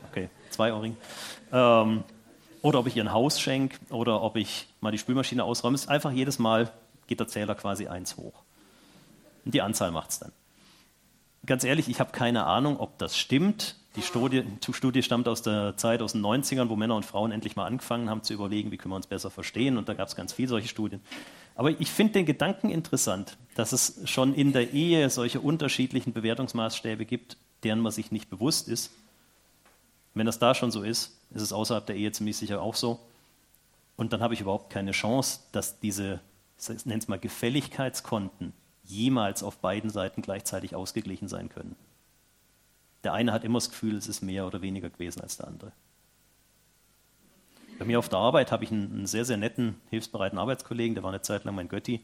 [0.10, 0.96] Okay, zwei Ohrringe.
[1.56, 2.04] Ähm,
[2.62, 5.76] oder ob ich ihr ein Haus schenke oder ob ich mal die Spülmaschine ausräume.
[5.76, 6.72] Ist einfach jedes Mal
[7.08, 8.34] geht der Zähler quasi eins hoch.
[9.46, 10.32] Und die Anzahl macht es dann.
[11.46, 13.76] ganz ehrlich, ich habe keine Ahnung, ob das stimmt.
[13.96, 17.32] Die Studie, die Studie, stammt aus der Zeit aus den 90ern, wo Männer und Frauen
[17.32, 19.78] endlich mal angefangen haben zu überlegen, wie können wir uns besser verstehen.
[19.78, 21.00] Und da gab es ganz viele solche Studien.
[21.54, 27.06] Aber ich finde den Gedanken interessant, dass es schon in der Ehe solche unterschiedlichen Bewertungsmaßstäbe
[27.06, 28.92] gibt, deren man sich nicht bewusst ist.
[30.16, 33.00] Wenn das da schon so ist, ist es außerhalb der Ehe ziemlich sicher auch so.
[33.96, 36.20] Und dann habe ich überhaupt keine Chance, dass diese,
[36.58, 41.76] ich nenne es mal Gefälligkeitskonten, jemals auf beiden Seiten gleichzeitig ausgeglichen sein können.
[43.04, 45.72] Der eine hat immer das Gefühl, es ist mehr oder weniger gewesen als der andere.
[47.78, 51.04] Bei mir auf der Arbeit habe ich einen, einen, sehr, sehr netten, hilfsbereiten Arbeitskollegen, der
[51.04, 52.02] war eine Zeit lang mein Götti.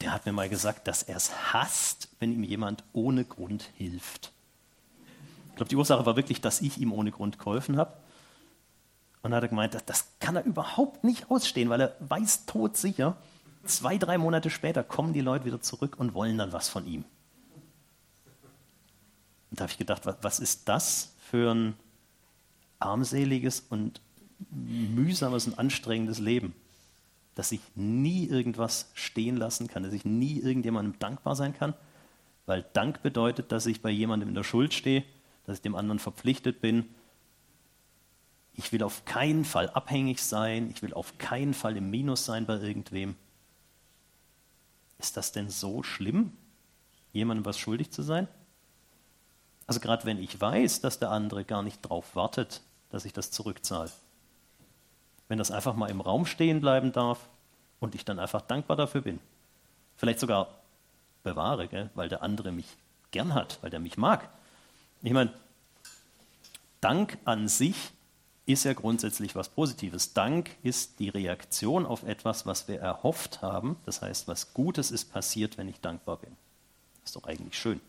[0.00, 4.33] Der hat mir mal gesagt, dass er es hasst, wenn ihm jemand ohne Grund hilft.
[5.54, 7.92] Ich glaube, die Ursache war wirklich, dass ich ihm ohne Grund geholfen habe.
[9.22, 12.46] Und dann hat er gemeint, das, das kann er überhaupt nicht ausstehen, weil er weiß
[12.46, 13.16] todsicher,
[13.64, 17.04] zwei, drei Monate später kommen die Leute wieder zurück und wollen dann was von ihm.
[19.50, 21.74] Und da habe ich gedacht, was, was ist das für ein
[22.80, 24.00] armseliges und
[24.50, 26.52] mühsames und anstrengendes Leben,
[27.36, 31.74] dass ich nie irgendwas stehen lassen kann, dass ich nie irgendjemandem dankbar sein kann,
[32.46, 35.04] weil Dank bedeutet, dass ich bei jemandem in der Schuld stehe,
[35.44, 36.88] dass ich dem anderen verpflichtet bin.
[38.54, 42.46] Ich will auf keinen Fall abhängig sein, ich will auf keinen Fall im Minus sein
[42.46, 43.16] bei irgendwem.
[44.98, 46.32] Ist das denn so schlimm,
[47.12, 48.28] jemandem was schuldig zu sein?
[49.66, 53.30] Also gerade wenn ich weiß, dass der andere gar nicht darauf wartet, dass ich das
[53.30, 53.90] zurückzahle
[55.28, 57.28] wenn das einfach mal im Raum stehen bleiben darf
[57.80, 59.20] und ich dann einfach dankbar dafür bin.
[59.96, 60.48] Vielleicht sogar
[61.22, 61.90] bewahre, gell?
[61.94, 62.66] weil der andere mich
[63.10, 64.28] gern hat, weil der mich mag.
[65.04, 65.34] Ich meine,
[66.80, 67.92] Dank an sich
[68.46, 70.14] ist ja grundsätzlich was Positives.
[70.14, 73.76] Dank ist die Reaktion auf etwas, was wir erhofft haben.
[73.84, 76.34] Das heißt, was Gutes ist passiert, wenn ich dankbar bin.
[77.02, 77.80] Das ist doch eigentlich schön.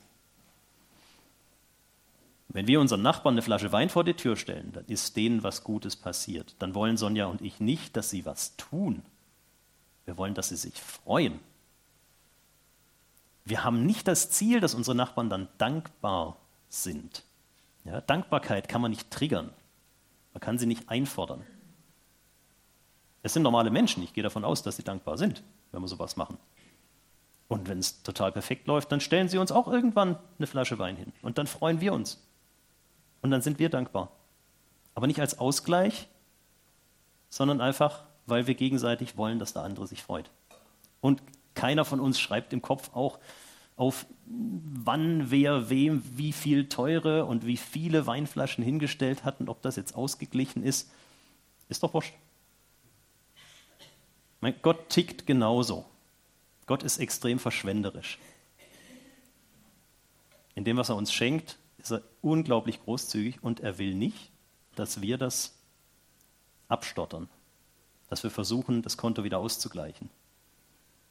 [2.49, 5.63] Wenn wir unseren Nachbarn eine Flasche Wein vor die Tür stellen, dann ist denen was
[5.63, 6.55] Gutes passiert.
[6.59, 9.03] Dann wollen Sonja und ich nicht, dass sie was tun.
[10.03, 11.39] Wir wollen, dass sie sich freuen.
[13.45, 16.37] Wir haben nicht das Ziel, dass unsere Nachbarn dann dankbar
[16.83, 17.23] sind.
[17.83, 19.51] Ja, Dankbarkeit kann man nicht triggern.
[20.33, 21.45] Man kann sie nicht einfordern.
[23.23, 24.03] Es sind normale Menschen.
[24.03, 26.37] Ich gehe davon aus, dass sie dankbar sind, wenn wir sowas machen.
[27.47, 30.95] Und wenn es total perfekt läuft, dann stellen sie uns auch irgendwann eine Flasche Wein
[30.95, 31.13] hin.
[31.21, 32.23] Und dann freuen wir uns.
[33.21, 34.11] Und dann sind wir dankbar.
[34.93, 36.07] Aber nicht als Ausgleich,
[37.29, 40.29] sondern einfach, weil wir gegenseitig wollen, dass der andere sich freut.
[41.01, 41.21] Und
[41.53, 43.19] keiner von uns schreibt im Kopf auch
[43.75, 49.61] auf, wann wer wem wie viel teure und wie viele Weinflaschen hingestellt hat und ob
[49.61, 50.91] das jetzt ausgeglichen ist.
[51.67, 52.13] Ist doch wurscht.
[54.39, 55.85] Mein Gott tickt genauso.
[56.67, 58.17] Gott ist extrem verschwenderisch.
[60.55, 64.31] In dem, was er uns schenkt, ist er unglaublich großzügig und er will nicht,
[64.75, 65.53] dass wir das
[66.67, 67.29] abstottern,
[68.09, 70.09] dass wir versuchen, das Konto wieder auszugleichen.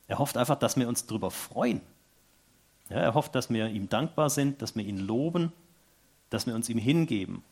[0.07, 1.81] Er hofft einfach, dass wir uns darüber freuen.
[2.91, 5.53] Ja, er hofft, dass wir ihm dankbar sind, dass wir ihn loben,
[6.31, 7.43] dass wir uns ihm hingeben.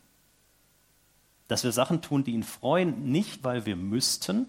[1.48, 4.46] Dass wir Sachen tun, die ihn freuen, nicht weil wir müssten,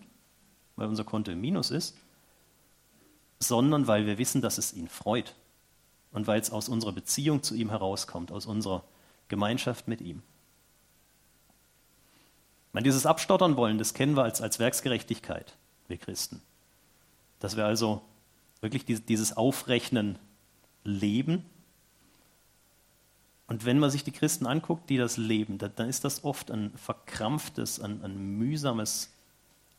[0.76, 1.96] weil unser Konto im Minus ist,
[3.40, 5.36] sondern weil wir wissen, dass es ihn freut
[6.12, 8.84] und weil es aus unserer Beziehung zu ihm herauskommt, aus unserer
[9.28, 10.22] Gemeinschaft mit ihm.
[12.72, 15.56] meine, dieses Abstottern wollen, das kennen wir als, als Werksgerechtigkeit,
[15.88, 16.42] wir Christen.
[17.40, 18.02] Dass wir also
[18.62, 20.18] wirklich dieses Aufrechnen
[20.84, 21.46] leben.
[23.48, 26.72] Und wenn man sich die Christen anguckt, die das leben, dann ist das oft ein
[26.78, 29.12] verkrampftes, ein, ein mühsames,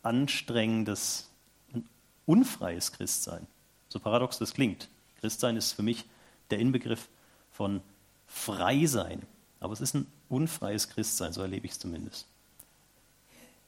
[0.03, 1.31] anstrengendes,
[1.73, 1.89] ein
[2.27, 3.47] unfreies Christsein.
[3.89, 4.89] So paradox das klingt.
[5.21, 6.05] Christsein ist für mich
[6.51, 7.09] der Inbegriff
[7.51, 7.81] von
[8.27, 9.23] frei sein.
[9.61, 12.27] Aber es ist ein unfreies Christsein, so erlebe ich es zumindest.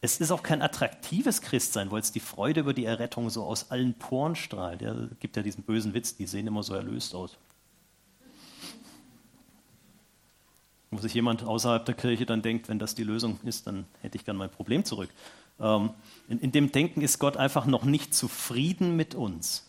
[0.01, 3.71] Es ist auch kein attraktives Christsein, weil es die Freude über die Errettung so aus
[3.71, 4.83] allen Poren strahlt.
[4.83, 7.37] Ja, es gibt ja diesen bösen Witz, die sehen immer so erlöst aus.
[10.91, 14.17] Wo sich jemand außerhalb der Kirche dann denkt, wenn das die Lösung ist, dann hätte
[14.17, 15.11] ich gern mein Problem zurück.
[15.59, 15.91] Ähm,
[16.29, 19.67] in, in dem Denken ist Gott einfach noch nicht zufrieden mit uns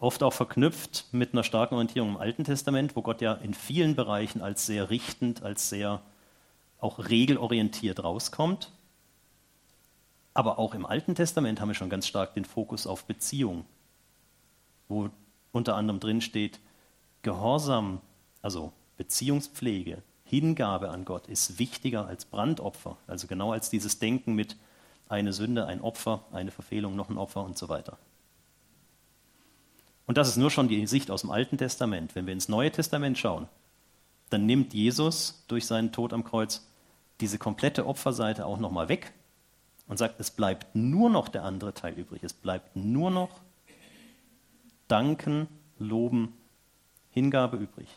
[0.00, 3.94] oft auch verknüpft mit einer starken Orientierung im Alten Testament, wo Gott ja in vielen
[3.94, 6.00] Bereichen als sehr richtend, als sehr
[6.80, 8.72] auch regelorientiert rauskommt.
[10.34, 13.64] Aber auch im Alten Testament haben wir schon ganz stark den Fokus auf Beziehung,
[14.88, 15.10] wo
[15.52, 16.60] unter anderem drin steht,
[17.22, 18.00] Gehorsam,
[18.40, 24.56] also Beziehungspflege, Hingabe an Gott ist wichtiger als Brandopfer, also genau als dieses Denken mit
[25.08, 27.98] eine Sünde, ein Opfer, eine Verfehlung, noch ein Opfer und so weiter.
[30.06, 32.14] Und das ist nur schon die Sicht aus dem Alten Testament.
[32.14, 33.48] Wenn wir ins Neue Testament schauen,
[34.28, 36.66] dann nimmt Jesus durch seinen Tod am Kreuz
[37.20, 39.12] diese komplette Opferseite auch nochmal weg
[39.90, 42.22] und sagt, es bleibt nur noch der andere Teil übrig.
[42.22, 43.40] Es bleibt nur noch
[44.86, 45.48] Danken,
[45.80, 46.32] Loben,
[47.10, 47.88] Hingabe übrig.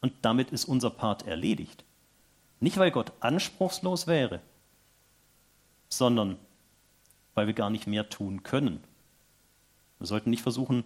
[0.00, 1.82] Und damit ist unser Part erledigt.
[2.60, 4.38] Nicht, weil Gott anspruchslos wäre,
[5.88, 6.38] sondern
[7.34, 8.78] weil wir gar nicht mehr tun können.
[9.98, 10.84] Wir sollten nicht versuchen,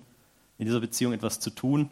[0.57, 1.91] in dieser Beziehung etwas zu tun,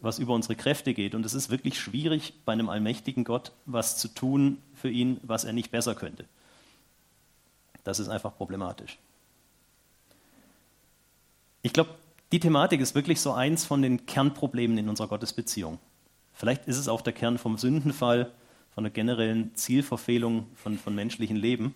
[0.00, 1.14] was über unsere Kräfte geht.
[1.14, 5.44] Und es ist wirklich schwierig, bei einem allmächtigen Gott was zu tun für ihn, was
[5.44, 6.24] er nicht besser könnte.
[7.84, 8.98] Das ist einfach problematisch.
[11.62, 11.90] Ich glaube,
[12.32, 15.78] die Thematik ist wirklich so eins von den Kernproblemen in unserer Gottesbeziehung.
[16.32, 18.32] Vielleicht ist es auch der Kern vom Sündenfall,
[18.70, 21.74] von der generellen Zielverfehlung von, von menschlichen Leben,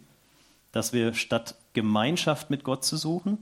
[0.73, 3.39] dass wir statt Gemeinschaft mit Gott zu suchen,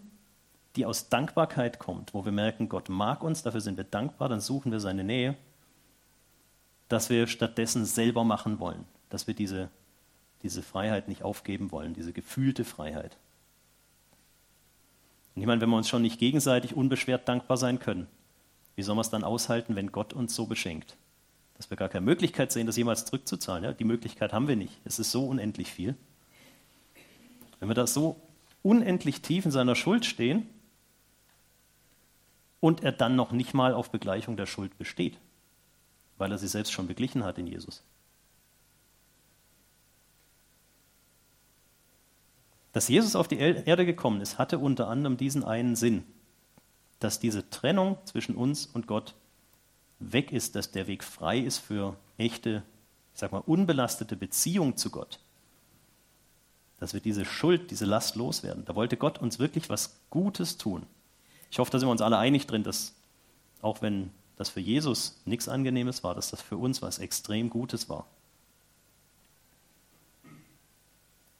[0.76, 4.40] die aus Dankbarkeit kommt, wo wir merken, Gott mag uns, dafür sind wir dankbar, dann
[4.40, 5.36] suchen wir seine Nähe,
[6.88, 9.70] dass wir stattdessen selber machen wollen, dass wir diese,
[10.44, 13.16] diese Freiheit nicht aufgeben wollen, diese gefühlte Freiheit.
[15.34, 18.06] Und ich meine, wenn wir uns schon nicht gegenseitig unbeschwert dankbar sein können,
[18.76, 20.96] wie soll man es dann aushalten, wenn Gott uns so beschenkt?
[21.56, 23.64] Dass wir gar keine Möglichkeit sehen, das jemals zurückzuzahlen.
[23.64, 23.72] Ja?
[23.72, 24.78] Die Möglichkeit haben wir nicht.
[24.84, 25.96] Es ist so unendlich viel.
[27.58, 28.20] Wenn wir da so
[28.62, 30.48] unendlich tief in seiner Schuld stehen,
[32.64, 35.18] und er dann noch nicht mal auf Begleichung der Schuld besteht,
[36.16, 37.82] weil er sie selbst schon beglichen hat in Jesus.
[42.74, 46.02] Dass Jesus auf die Erde gekommen ist, hatte unter anderem diesen einen Sinn,
[46.98, 49.14] dass diese Trennung zwischen uns und Gott
[50.00, 52.64] weg ist, dass der Weg frei ist für echte,
[53.14, 55.20] ich sag mal, unbelastete Beziehung zu Gott.
[56.80, 58.64] Dass wir diese Schuld, diese Last loswerden.
[58.64, 60.84] Da wollte Gott uns wirklich was Gutes tun.
[61.52, 62.96] Ich hoffe, da sind wir uns alle einig drin, dass
[63.62, 67.88] auch wenn das für Jesus nichts Angenehmes war, dass das für uns was extrem Gutes
[67.88, 68.08] war.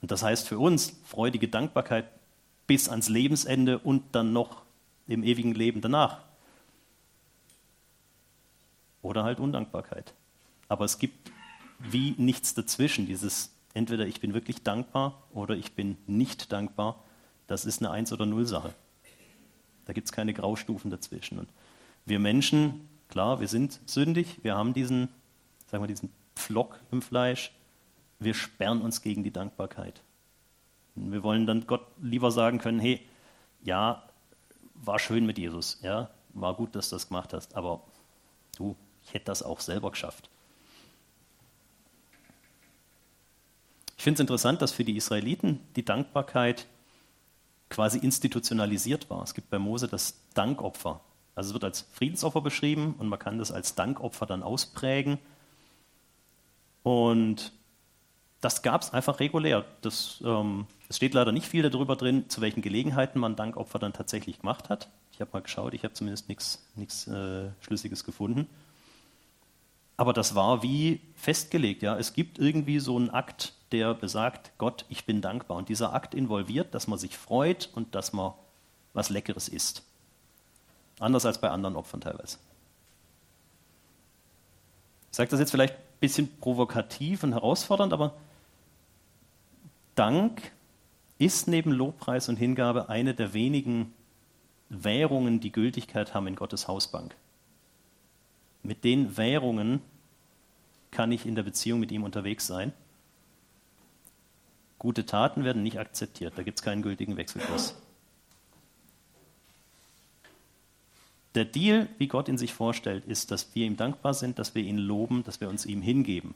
[0.05, 2.05] Und das heißt für uns freudige Dankbarkeit
[2.67, 4.61] bis ans Lebensende und dann noch
[5.07, 6.21] im ewigen Leben danach.
[9.01, 10.13] Oder halt Undankbarkeit.
[10.69, 11.33] Aber es gibt
[11.79, 17.03] wie nichts dazwischen, dieses entweder ich bin wirklich dankbar oder ich bin nicht dankbar.
[17.47, 18.75] Das ist eine Eins- oder Null-Sache.
[19.87, 21.39] Da gibt es keine Graustufen dazwischen.
[21.39, 21.49] Und
[22.05, 25.09] wir Menschen, klar, wir sind sündig, wir haben diesen,
[25.71, 27.53] sagen wir, diesen Pflock im Fleisch,
[28.19, 30.03] wir sperren uns gegen die Dankbarkeit.
[30.95, 33.01] Wir wollen dann Gott lieber sagen können, hey,
[33.63, 34.03] ja,
[34.75, 37.83] war schön mit Jesus, ja, war gut, dass du das gemacht hast, aber
[38.57, 40.31] du, ich hätte das auch selber geschafft.
[43.97, 46.67] Ich finde es interessant, dass für die Israeliten die Dankbarkeit
[47.71, 49.23] quasi institutionalisiert war.
[49.23, 51.01] Es gibt bei Mose das Dankopfer.
[51.35, 55.19] Also es wird als Friedensopfer beschrieben und man kann das als Dankopfer dann ausprägen.
[56.83, 57.53] Und
[58.45, 59.65] das gab es einfach regulär.
[59.81, 63.95] Das, ähm, es steht leider nicht viel darüber drin, zu welchen Gelegenheiten man Dankopfer dann
[63.95, 64.91] tatsächlich gemacht hat.
[65.13, 68.47] Ich habe mal geschaut, ich habe zumindest nichts äh, Schlüssiges gefunden.
[69.97, 71.83] Aber das war wie festgelegt.
[71.83, 71.97] Ja?
[71.97, 75.57] Es gibt irgendwie so einen Akt, der besagt, Gott, ich bin dankbar.
[75.57, 78.35] Und dieser Akt involviert, dass man sich freut und dass man
[78.93, 79.83] was Leckeres isst.
[81.01, 82.39] Anders als bei anderen Opfern teilweise.
[85.11, 88.15] Ich sage das jetzt vielleicht ein bisschen provokativ und herausfordernd, aber
[89.95, 90.53] Dank
[91.19, 93.93] ist neben Lobpreis und Hingabe eine der wenigen
[94.69, 97.15] Währungen, die Gültigkeit haben in Gottes Hausbank.
[98.63, 99.81] Mit den Währungen
[100.91, 102.73] kann ich in der Beziehung mit ihm unterwegs sein.
[104.79, 107.77] Gute Taten werden nicht akzeptiert, da gibt es keinen gültigen Wechselkurs.
[111.35, 114.63] Der Deal, wie Gott ihn sich vorstellt, ist, dass wir ihm dankbar sind, dass wir
[114.63, 116.35] ihn loben, dass wir uns ihm hingeben.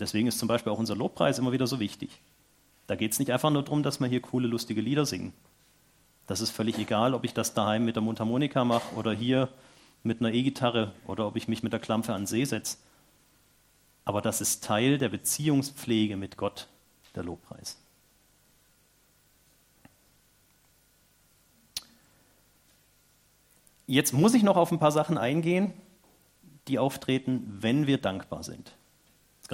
[0.00, 2.20] Deswegen ist zum Beispiel auch unser Lobpreis immer wieder so wichtig.
[2.86, 5.32] Da geht es nicht einfach nur darum, dass wir hier coole, lustige Lieder singen.
[6.26, 9.48] Das ist völlig egal, ob ich das daheim mit der Mundharmonika mache oder hier
[10.02, 12.78] mit einer E-Gitarre oder ob ich mich mit der Klampfe an den See setze.
[14.04, 16.68] Aber das ist Teil der Beziehungspflege mit Gott,
[17.14, 17.78] der Lobpreis.
[23.86, 25.72] Jetzt muss ich noch auf ein paar Sachen eingehen,
[26.68, 28.72] die auftreten, wenn wir dankbar sind.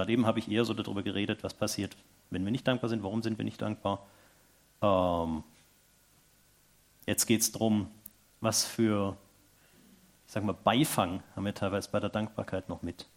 [0.01, 1.95] Gerade eben habe ich eher so darüber geredet, was passiert,
[2.31, 4.07] wenn wir nicht dankbar sind, warum sind wir nicht dankbar.
[4.81, 5.45] Ähm,
[7.05, 7.91] jetzt geht es darum,
[8.41, 9.19] was für
[10.27, 13.11] ich sage mal, Beifang haben wir teilweise bei der Dankbarkeit noch mit.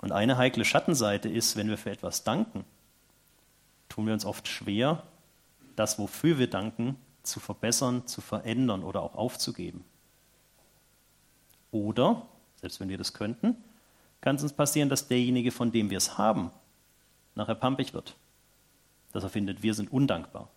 [0.00, 2.64] Und eine heikle Schattenseite ist, wenn wir für etwas danken,
[3.90, 5.02] tun wir uns oft schwer,
[5.76, 9.84] das, wofür wir danken, zu verbessern, zu verändern oder auch aufzugeben.
[11.72, 13.62] Oder, selbst wenn wir das könnten,
[14.20, 16.50] kann es uns passieren, dass derjenige, von dem wir es haben,
[17.34, 18.16] nachher pampig wird.
[19.12, 20.48] Dass er findet, wir sind undankbar.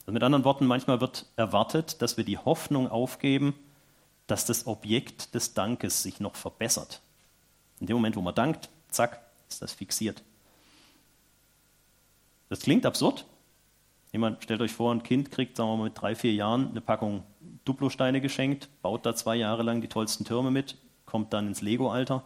[0.00, 3.54] Also mit anderen Worten, manchmal wird erwartet, dass wir die Hoffnung aufgeben,
[4.26, 7.00] dass das Objekt des Dankes sich noch verbessert.
[7.80, 10.22] In dem Moment, wo man dankt, zack, ist das fixiert.
[12.48, 13.26] Das klingt absurd.
[14.12, 16.80] Jemand stellt euch vor, ein Kind kriegt, sagen wir mal, mit drei, vier Jahren eine
[16.80, 17.22] Packung
[17.64, 20.76] Duplosteine geschenkt, baut da zwei Jahre lang die tollsten Türme mit,
[21.08, 22.22] kommt dann ins Lego-Alter.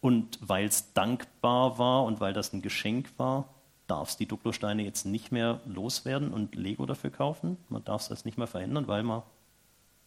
[0.00, 3.48] Und weil es dankbar war und weil das ein Geschenk war,
[3.86, 7.56] darf es die Duplosteine jetzt nicht mehr loswerden und Lego dafür kaufen.
[7.68, 9.22] Man darf es das nicht mehr verändern, weil man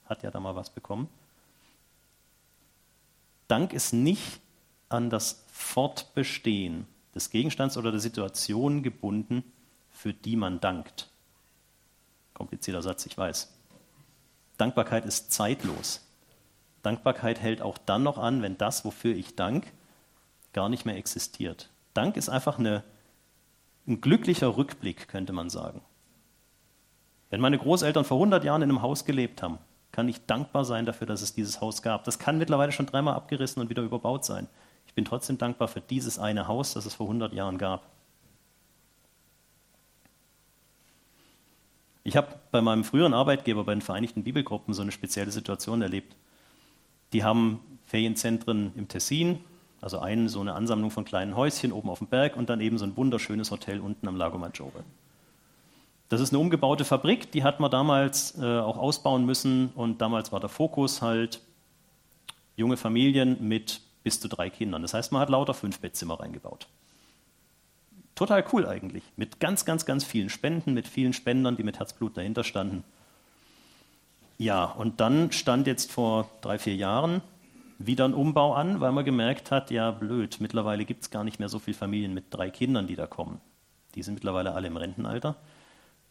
[0.04, 1.08] hat ja da mal was bekommen.
[3.48, 4.42] Dank ist nicht
[4.90, 9.44] an das Fortbestehen des Gegenstands oder der Situation gebunden,
[9.92, 11.10] für die man dankt.
[12.34, 13.54] Komplizierter Satz, ich weiß.
[14.58, 16.05] Dankbarkeit ist zeitlos.
[16.86, 19.72] Dankbarkeit hält auch dann noch an, wenn das, wofür ich dank,
[20.54, 21.70] gar nicht mehr existiert.
[21.94, 22.84] Dank ist einfach eine,
[23.88, 25.82] ein glücklicher Rückblick, könnte man sagen.
[27.30, 29.58] Wenn meine Großeltern vor 100 Jahren in einem Haus gelebt haben,
[29.92, 32.04] kann ich dankbar sein dafür, dass es dieses Haus gab.
[32.04, 34.48] Das kann mittlerweile schon dreimal abgerissen und wieder überbaut sein.
[34.88, 37.90] Ich bin trotzdem dankbar für dieses eine Haus, das es vor 100 Jahren gab.
[42.04, 46.16] Ich habe bei meinem früheren Arbeitgeber, bei den Vereinigten Bibelgruppen, so eine spezielle Situation erlebt.
[47.14, 49.40] Die haben Ferienzentren im Tessin,
[49.82, 52.78] also eine so eine Ansammlung von kleinen Häuschen oben auf dem Berg und dann eben
[52.78, 54.84] so ein wunderschönes Hotel unten am Lago Maggiore.
[56.10, 60.32] Das ist eine umgebaute Fabrik, die hat man damals äh, auch ausbauen müssen und damals
[60.32, 61.42] war der Fokus halt
[62.56, 64.84] junge Familien mit bis zu drei Kindern.
[64.84, 66.68] Das heißt, man hat lauter Fünf-Bettzimmer reingebaut.
[68.14, 72.16] Total cool eigentlich, mit ganz, ganz, ganz vielen Spenden, mit vielen Spendern, die mit Herzblut
[72.16, 72.86] dahinter standen.
[74.38, 77.22] Ja, und dann stand jetzt vor drei, vier Jahren
[77.78, 81.40] wieder ein Umbau an, weil man gemerkt hat, ja blöd, mittlerweile gibt es gar nicht
[81.40, 83.40] mehr so viele Familien mit drei Kindern, die da kommen.
[83.96, 85.38] Die sind mittlerweile alle im Rentenalter.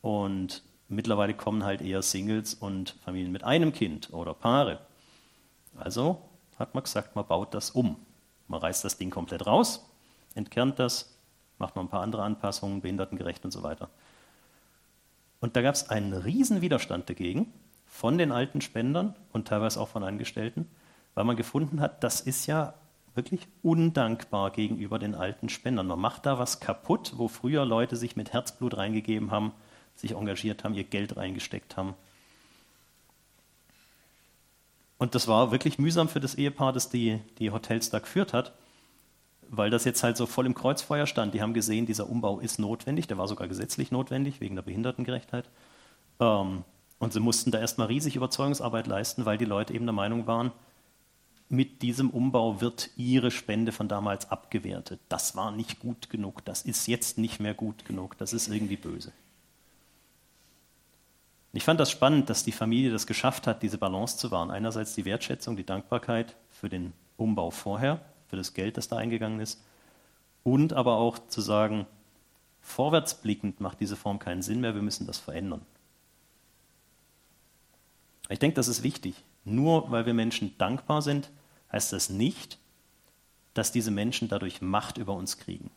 [0.01, 4.79] Und mittlerweile kommen halt eher Singles und Familien mit einem Kind oder Paare.
[5.77, 6.23] Also
[6.59, 7.97] hat man gesagt, man baut das um.
[8.49, 9.85] Man reißt das Ding komplett raus,
[10.35, 11.19] entkernt das,
[11.59, 13.89] macht noch ein paar andere Anpassungen, behindertengerecht und so weiter.
[15.41, 17.53] Und da gab es einen riesen Widerstand dagegen
[17.95, 20.69] von den alten Spendern und teilweise auch von Angestellten,
[21.15, 22.75] weil man gefunden hat, das ist ja
[23.15, 25.87] wirklich undankbar gegenüber den alten Spendern.
[25.87, 29.53] Man macht da was kaputt, wo früher Leute sich mit Herzblut reingegeben haben
[29.97, 31.95] sich engagiert haben, ihr Geld reingesteckt haben.
[34.99, 38.53] Und das war wirklich mühsam für das Ehepaar, das die, die Hotels da geführt hat,
[39.49, 41.35] weil das jetzt halt so voll im Kreuzfeuer stand.
[41.35, 45.49] Die haben gesehen, dieser Umbau ist notwendig, der war sogar gesetzlich notwendig, wegen der Behindertengerechtheit.
[46.21, 46.65] Ähm,
[47.05, 50.53] und sie mussten da erstmal riesig Überzeugungsarbeit leisten, weil die Leute eben der Meinung waren,
[51.51, 54.99] mit diesem Umbau wird ihre Spende von damals abgewertet.
[55.11, 58.79] Das war nicht gut genug, das ist jetzt nicht mehr gut genug, das ist irgendwie
[58.79, 59.13] böse.
[61.53, 64.51] Ich fand das spannend, dass die Familie das geschafft hat, diese Balance zu wahren.
[64.51, 69.41] Einerseits die Wertschätzung, die Dankbarkeit für den Umbau vorher, für das Geld, das da eingegangen
[69.41, 69.63] ist,
[70.43, 71.87] und aber auch zu sagen,
[72.63, 75.61] vorwärtsblickend macht diese Form keinen Sinn mehr, wir müssen das verändern.
[78.29, 79.15] Ich denke, das ist wichtig.
[79.45, 81.31] Nur weil wir Menschen dankbar sind,
[81.71, 82.59] heißt das nicht,
[83.53, 85.71] dass diese Menschen dadurch Macht über uns kriegen.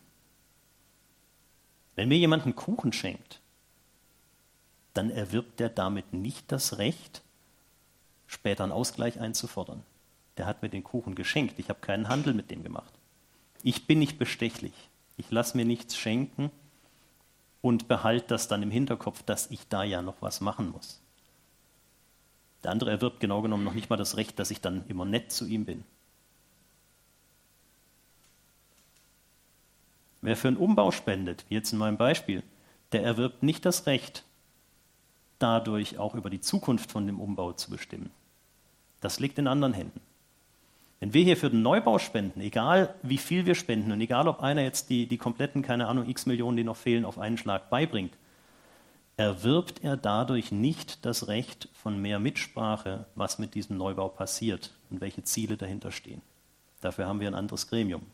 [1.94, 3.40] Wenn mir jemand einen Kuchen schenkt,
[4.94, 7.22] dann erwirbt er damit nicht das Recht,
[8.26, 9.82] später einen Ausgleich einzufordern.
[10.36, 11.58] Der hat mir den Kuchen geschenkt.
[11.58, 12.92] Ich habe keinen Handel mit dem gemacht.
[13.62, 14.72] Ich bin nicht bestechlich.
[15.16, 16.50] Ich lasse mir nichts schenken
[17.60, 21.02] und behalte das dann im Hinterkopf, dass ich da ja noch was machen muss.
[22.64, 25.30] Der andere erwirbt genau genommen noch nicht mal das Recht, dass ich dann immer nett
[25.30, 25.84] zu ihm bin.
[30.20, 32.42] Wer für einen Umbau spendet, wie jetzt in meinem Beispiel,
[32.92, 34.24] der erwirbt nicht das Recht,
[35.38, 38.10] dadurch auch über die Zukunft von dem Umbau zu bestimmen.
[39.00, 40.00] Das liegt in anderen Händen.
[40.98, 44.42] Wenn wir hier für den Neubau spenden, egal wie viel wir spenden und egal ob
[44.42, 47.70] einer jetzt die, die kompletten, keine Ahnung, x Millionen, die noch fehlen, auf einen Schlag
[47.70, 48.12] beibringt,
[49.18, 55.00] erwirbt er dadurch nicht das Recht von mehr Mitsprache, was mit diesem Neubau passiert und
[55.00, 56.22] welche Ziele dahinter stehen.
[56.80, 58.06] Dafür haben wir ein anderes Gremium.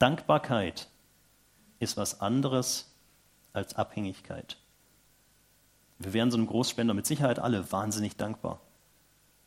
[0.00, 0.88] Dankbarkeit
[1.78, 2.92] ist was anderes
[3.52, 4.56] als Abhängigkeit.
[6.00, 8.60] Wir wären so einem Großspender mit Sicherheit alle wahnsinnig dankbar.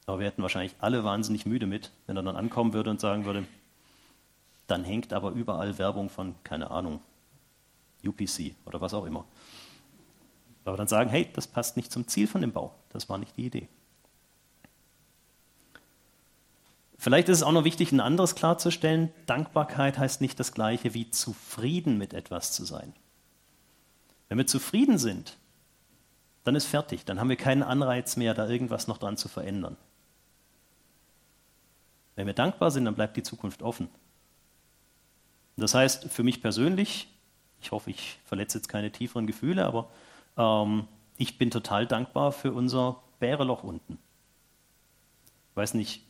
[0.06, 3.26] Aber wir hätten wahrscheinlich alle wahnsinnig müde mit, wenn er dann ankommen würde und sagen
[3.26, 3.46] würde,
[4.68, 7.02] dann hängt aber überall Werbung von, keine Ahnung,
[8.06, 9.26] UPC oder was auch immer.
[10.68, 12.76] Aber dann sagen, hey, das passt nicht zum Ziel von dem Bau.
[12.90, 13.70] Das war nicht die Idee.
[16.98, 19.14] Vielleicht ist es auch noch wichtig, ein anderes klarzustellen.
[19.28, 22.94] Dankbarkeit heißt nicht das gleiche wie zufrieden mit etwas zu sein.
[24.28, 25.38] Wenn wir zufrieden sind,
[26.44, 27.06] dann ist fertig.
[27.06, 29.78] Dann haben wir keinen Anreiz mehr, da irgendwas noch dran zu verändern.
[32.16, 33.88] Wenn wir dankbar sind, dann bleibt die Zukunft offen.
[35.56, 37.08] Das heißt, für mich persönlich,
[37.62, 39.90] ich hoffe, ich verletze jetzt keine tieferen Gefühle, aber
[40.38, 43.98] ähm, ich bin total dankbar für unser Bäreloch unten.
[45.52, 46.06] Ich weiß nicht,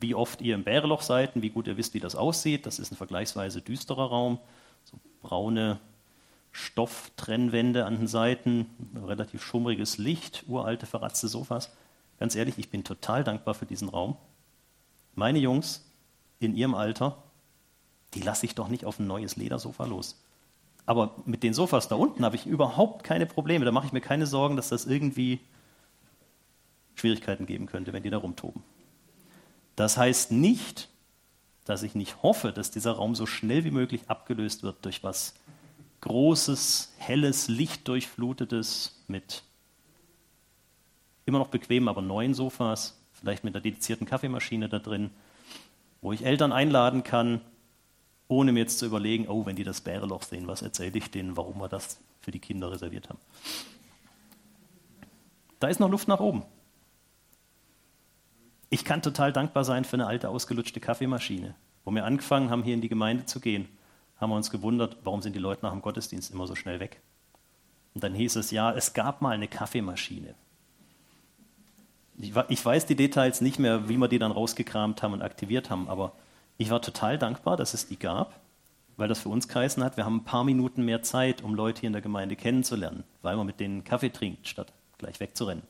[0.00, 2.66] wie oft ihr im Bäreloch seid und wie gut ihr wisst, wie das aussieht.
[2.66, 4.38] Das ist ein vergleichsweise düsterer Raum,
[4.84, 5.78] so braune
[6.50, 8.66] Stofftrennwände an den Seiten,
[9.06, 11.72] relativ schummriges Licht, uralte verratzte Sofas.
[12.18, 14.16] Ganz ehrlich, ich bin total dankbar für diesen Raum.
[15.14, 15.88] Meine Jungs
[16.40, 17.22] in ihrem Alter,
[18.14, 20.20] die lasse ich doch nicht auf ein neues Ledersofa los.
[20.86, 23.64] Aber mit den Sofas da unten habe ich überhaupt keine Probleme.
[23.64, 25.40] Da mache ich mir keine Sorgen, dass das irgendwie
[26.94, 28.62] Schwierigkeiten geben könnte, wenn die da rumtoben.
[29.76, 30.88] Das heißt nicht,
[31.64, 35.34] dass ich nicht hoffe, dass dieser Raum so schnell wie möglich abgelöst wird durch was
[36.00, 39.44] Großes, helles, lichtdurchflutetes mit
[41.24, 45.10] immer noch bequemen, aber neuen Sofas, vielleicht mit einer dedizierten Kaffeemaschine da drin,
[46.00, 47.40] wo ich Eltern einladen kann,
[48.32, 51.36] ohne mir jetzt zu überlegen, oh, wenn die das Bäreloch sehen, was erzähle ich denen,
[51.36, 53.18] warum wir das für die Kinder reserviert haben.
[55.60, 56.44] Da ist noch Luft nach oben.
[58.70, 61.54] Ich kann total dankbar sein für eine alte, ausgelutschte Kaffeemaschine.
[61.84, 63.68] Wo wir angefangen haben, hier in die Gemeinde zu gehen,
[64.16, 67.00] haben wir uns gewundert, warum sind die Leute nach dem Gottesdienst immer so schnell weg.
[67.94, 70.34] Und dann hieß es, ja, es gab mal eine Kaffeemaschine.
[72.18, 75.88] Ich, weiß die Details nicht mehr, wie wir die dann rausgekramt haben und aktiviert haben,
[75.88, 76.12] aber
[76.58, 78.40] ich war total dankbar, dass es die gab,
[78.96, 81.80] weil das für uns geheißen hat, wir haben ein paar Minuten mehr Zeit, um Leute
[81.80, 85.64] hier in der Gemeinde kennenzulernen, weil man mit denen Kaffee trinkt, statt gleich wegzurennen.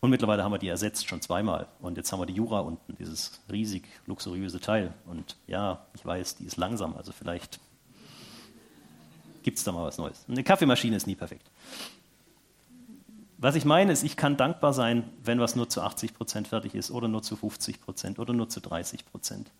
[0.00, 1.66] Und mittlerweile haben wir die ersetzt, schon zweimal.
[1.80, 4.92] Und jetzt haben wir die Jura unten, dieses riesig luxuriöse Teil.
[5.06, 7.58] Und ja, ich weiß, die ist langsam, also vielleicht
[9.42, 10.26] gibt es da mal was Neues.
[10.28, 11.50] Eine Kaffeemaschine ist nie perfekt.
[13.38, 16.74] Was ich meine ist, ich kann dankbar sein, wenn was nur zu 80 Prozent fertig
[16.74, 19.50] ist oder nur zu 50 Prozent oder nur zu 30 Prozent.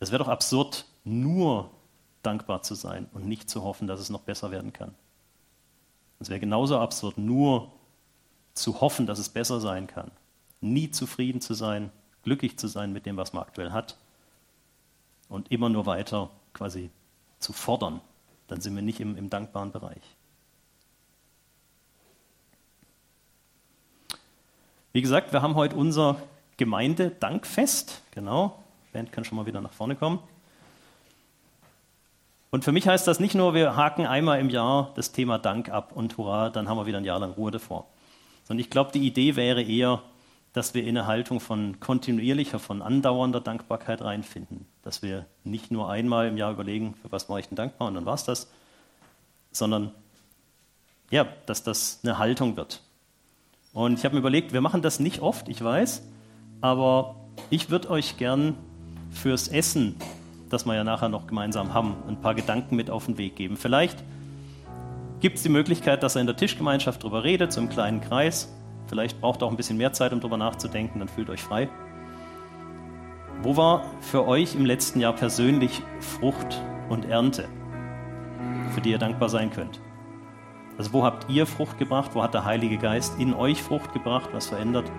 [0.00, 1.70] Es wäre doch absurd, nur
[2.22, 4.94] dankbar zu sein und nicht zu hoffen, dass es noch besser werden kann.
[6.18, 7.72] Es wäre genauso absurd, nur
[8.54, 10.10] zu hoffen, dass es besser sein kann.
[10.60, 11.90] Nie zufrieden zu sein,
[12.22, 13.96] glücklich zu sein mit dem, was man aktuell hat
[15.28, 16.90] und immer nur weiter quasi
[17.38, 18.00] zu fordern.
[18.48, 20.15] Dann sind wir nicht im, im dankbaren Bereich.
[24.96, 26.16] Wie gesagt, wir haben heute unser
[26.56, 28.00] Gemeindedankfest.
[28.12, 30.20] Genau, Band kann schon mal wieder nach vorne kommen.
[32.50, 35.68] Und für mich heißt das nicht nur, wir haken einmal im Jahr das Thema Dank
[35.68, 37.88] ab und hurra, dann haben wir wieder ein Jahr lang Ruhe davor.
[38.44, 40.00] Sondern ich glaube, die Idee wäre eher,
[40.54, 44.64] dass wir in eine Haltung von kontinuierlicher, von andauernder Dankbarkeit reinfinden.
[44.82, 47.96] Dass wir nicht nur einmal im Jahr überlegen, für was war ich denn dankbar und
[47.96, 48.50] dann war es das,
[49.52, 49.92] sondern
[51.10, 52.80] ja, dass das eine Haltung wird.
[53.76, 56.02] Und ich habe mir überlegt, wir machen das nicht oft, ich weiß,
[56.62, 57.16] aber
[57.50, 58.54] ich würde euch gern
[59.10, 59.96] fürs Essen,
[60.48, 63.58] das wir ja nachher noch gemeinsam haben, ein paar Gedanken mit auf den Weg geben.
[63.58, 64.02] Vielleicht
[65.20, 68.50] gibt es die Möglichkeit, dass er in der Tischgemeinschaft darüber redet, so im kleinen Kreis.
[68.86, 71.68] Vielleicht braucht er auch ein bisschen mehr Zeit, um darüber nachzudenken, dann fühlt euch frei.
[73.42, 77.46] Wo war für euch im letzten Jahr persönlich Frucht und Ernte,
[78.70, 79.80] für die ihr dankbar sein könnt?
[80.78, 82.10] Also wo habt ihr Frucht gebracht?
[82.14, 84.90] Wo hat der Heilige Geist in euch Frucht gebracht, was verändert?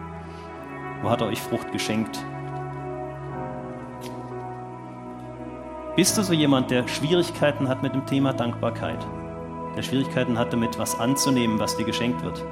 [1.01, 2.23] Wo hat er euch Frucht geschenkt?
[5.95, 9.05] Bist du so jemand, der Schwierigkeiten hat mit dem Thema Dankbarkeit?
[9.75, 12.43] Der Schwierigkeiten hat damit, was anzunehmen, was dir geschenkt wird?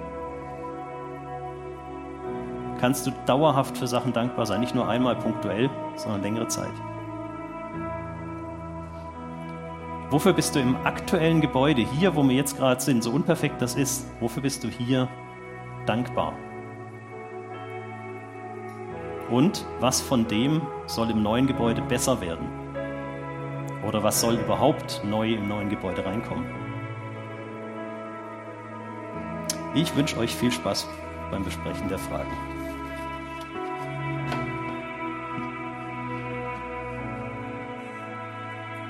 [2.80, 6.73] Kannst du dauerhaft für Sachen dankbar sein, nicht nur einmal punktuell, sondern längere Zeit?
[10.12, 13.76] Wofür bist du im aktuellen Gebäude, hier, wo wir jetzt gerade sind, so unperfekt das
[13.76, 15.08] ist, wofür bist du hier
[15.88, 16.34] dankbar?
[19.32, 22.47] Und was von dem soll im neuen Gebäude besser werden?
[23.88, 26.45] Oder was soll überhaupt neu im neuen Gebäude reinkommen?
[29.74, 30.88] Ich wünsche euch viel Spaß
[31.32, 32.55] beim Besprechen der Fragen.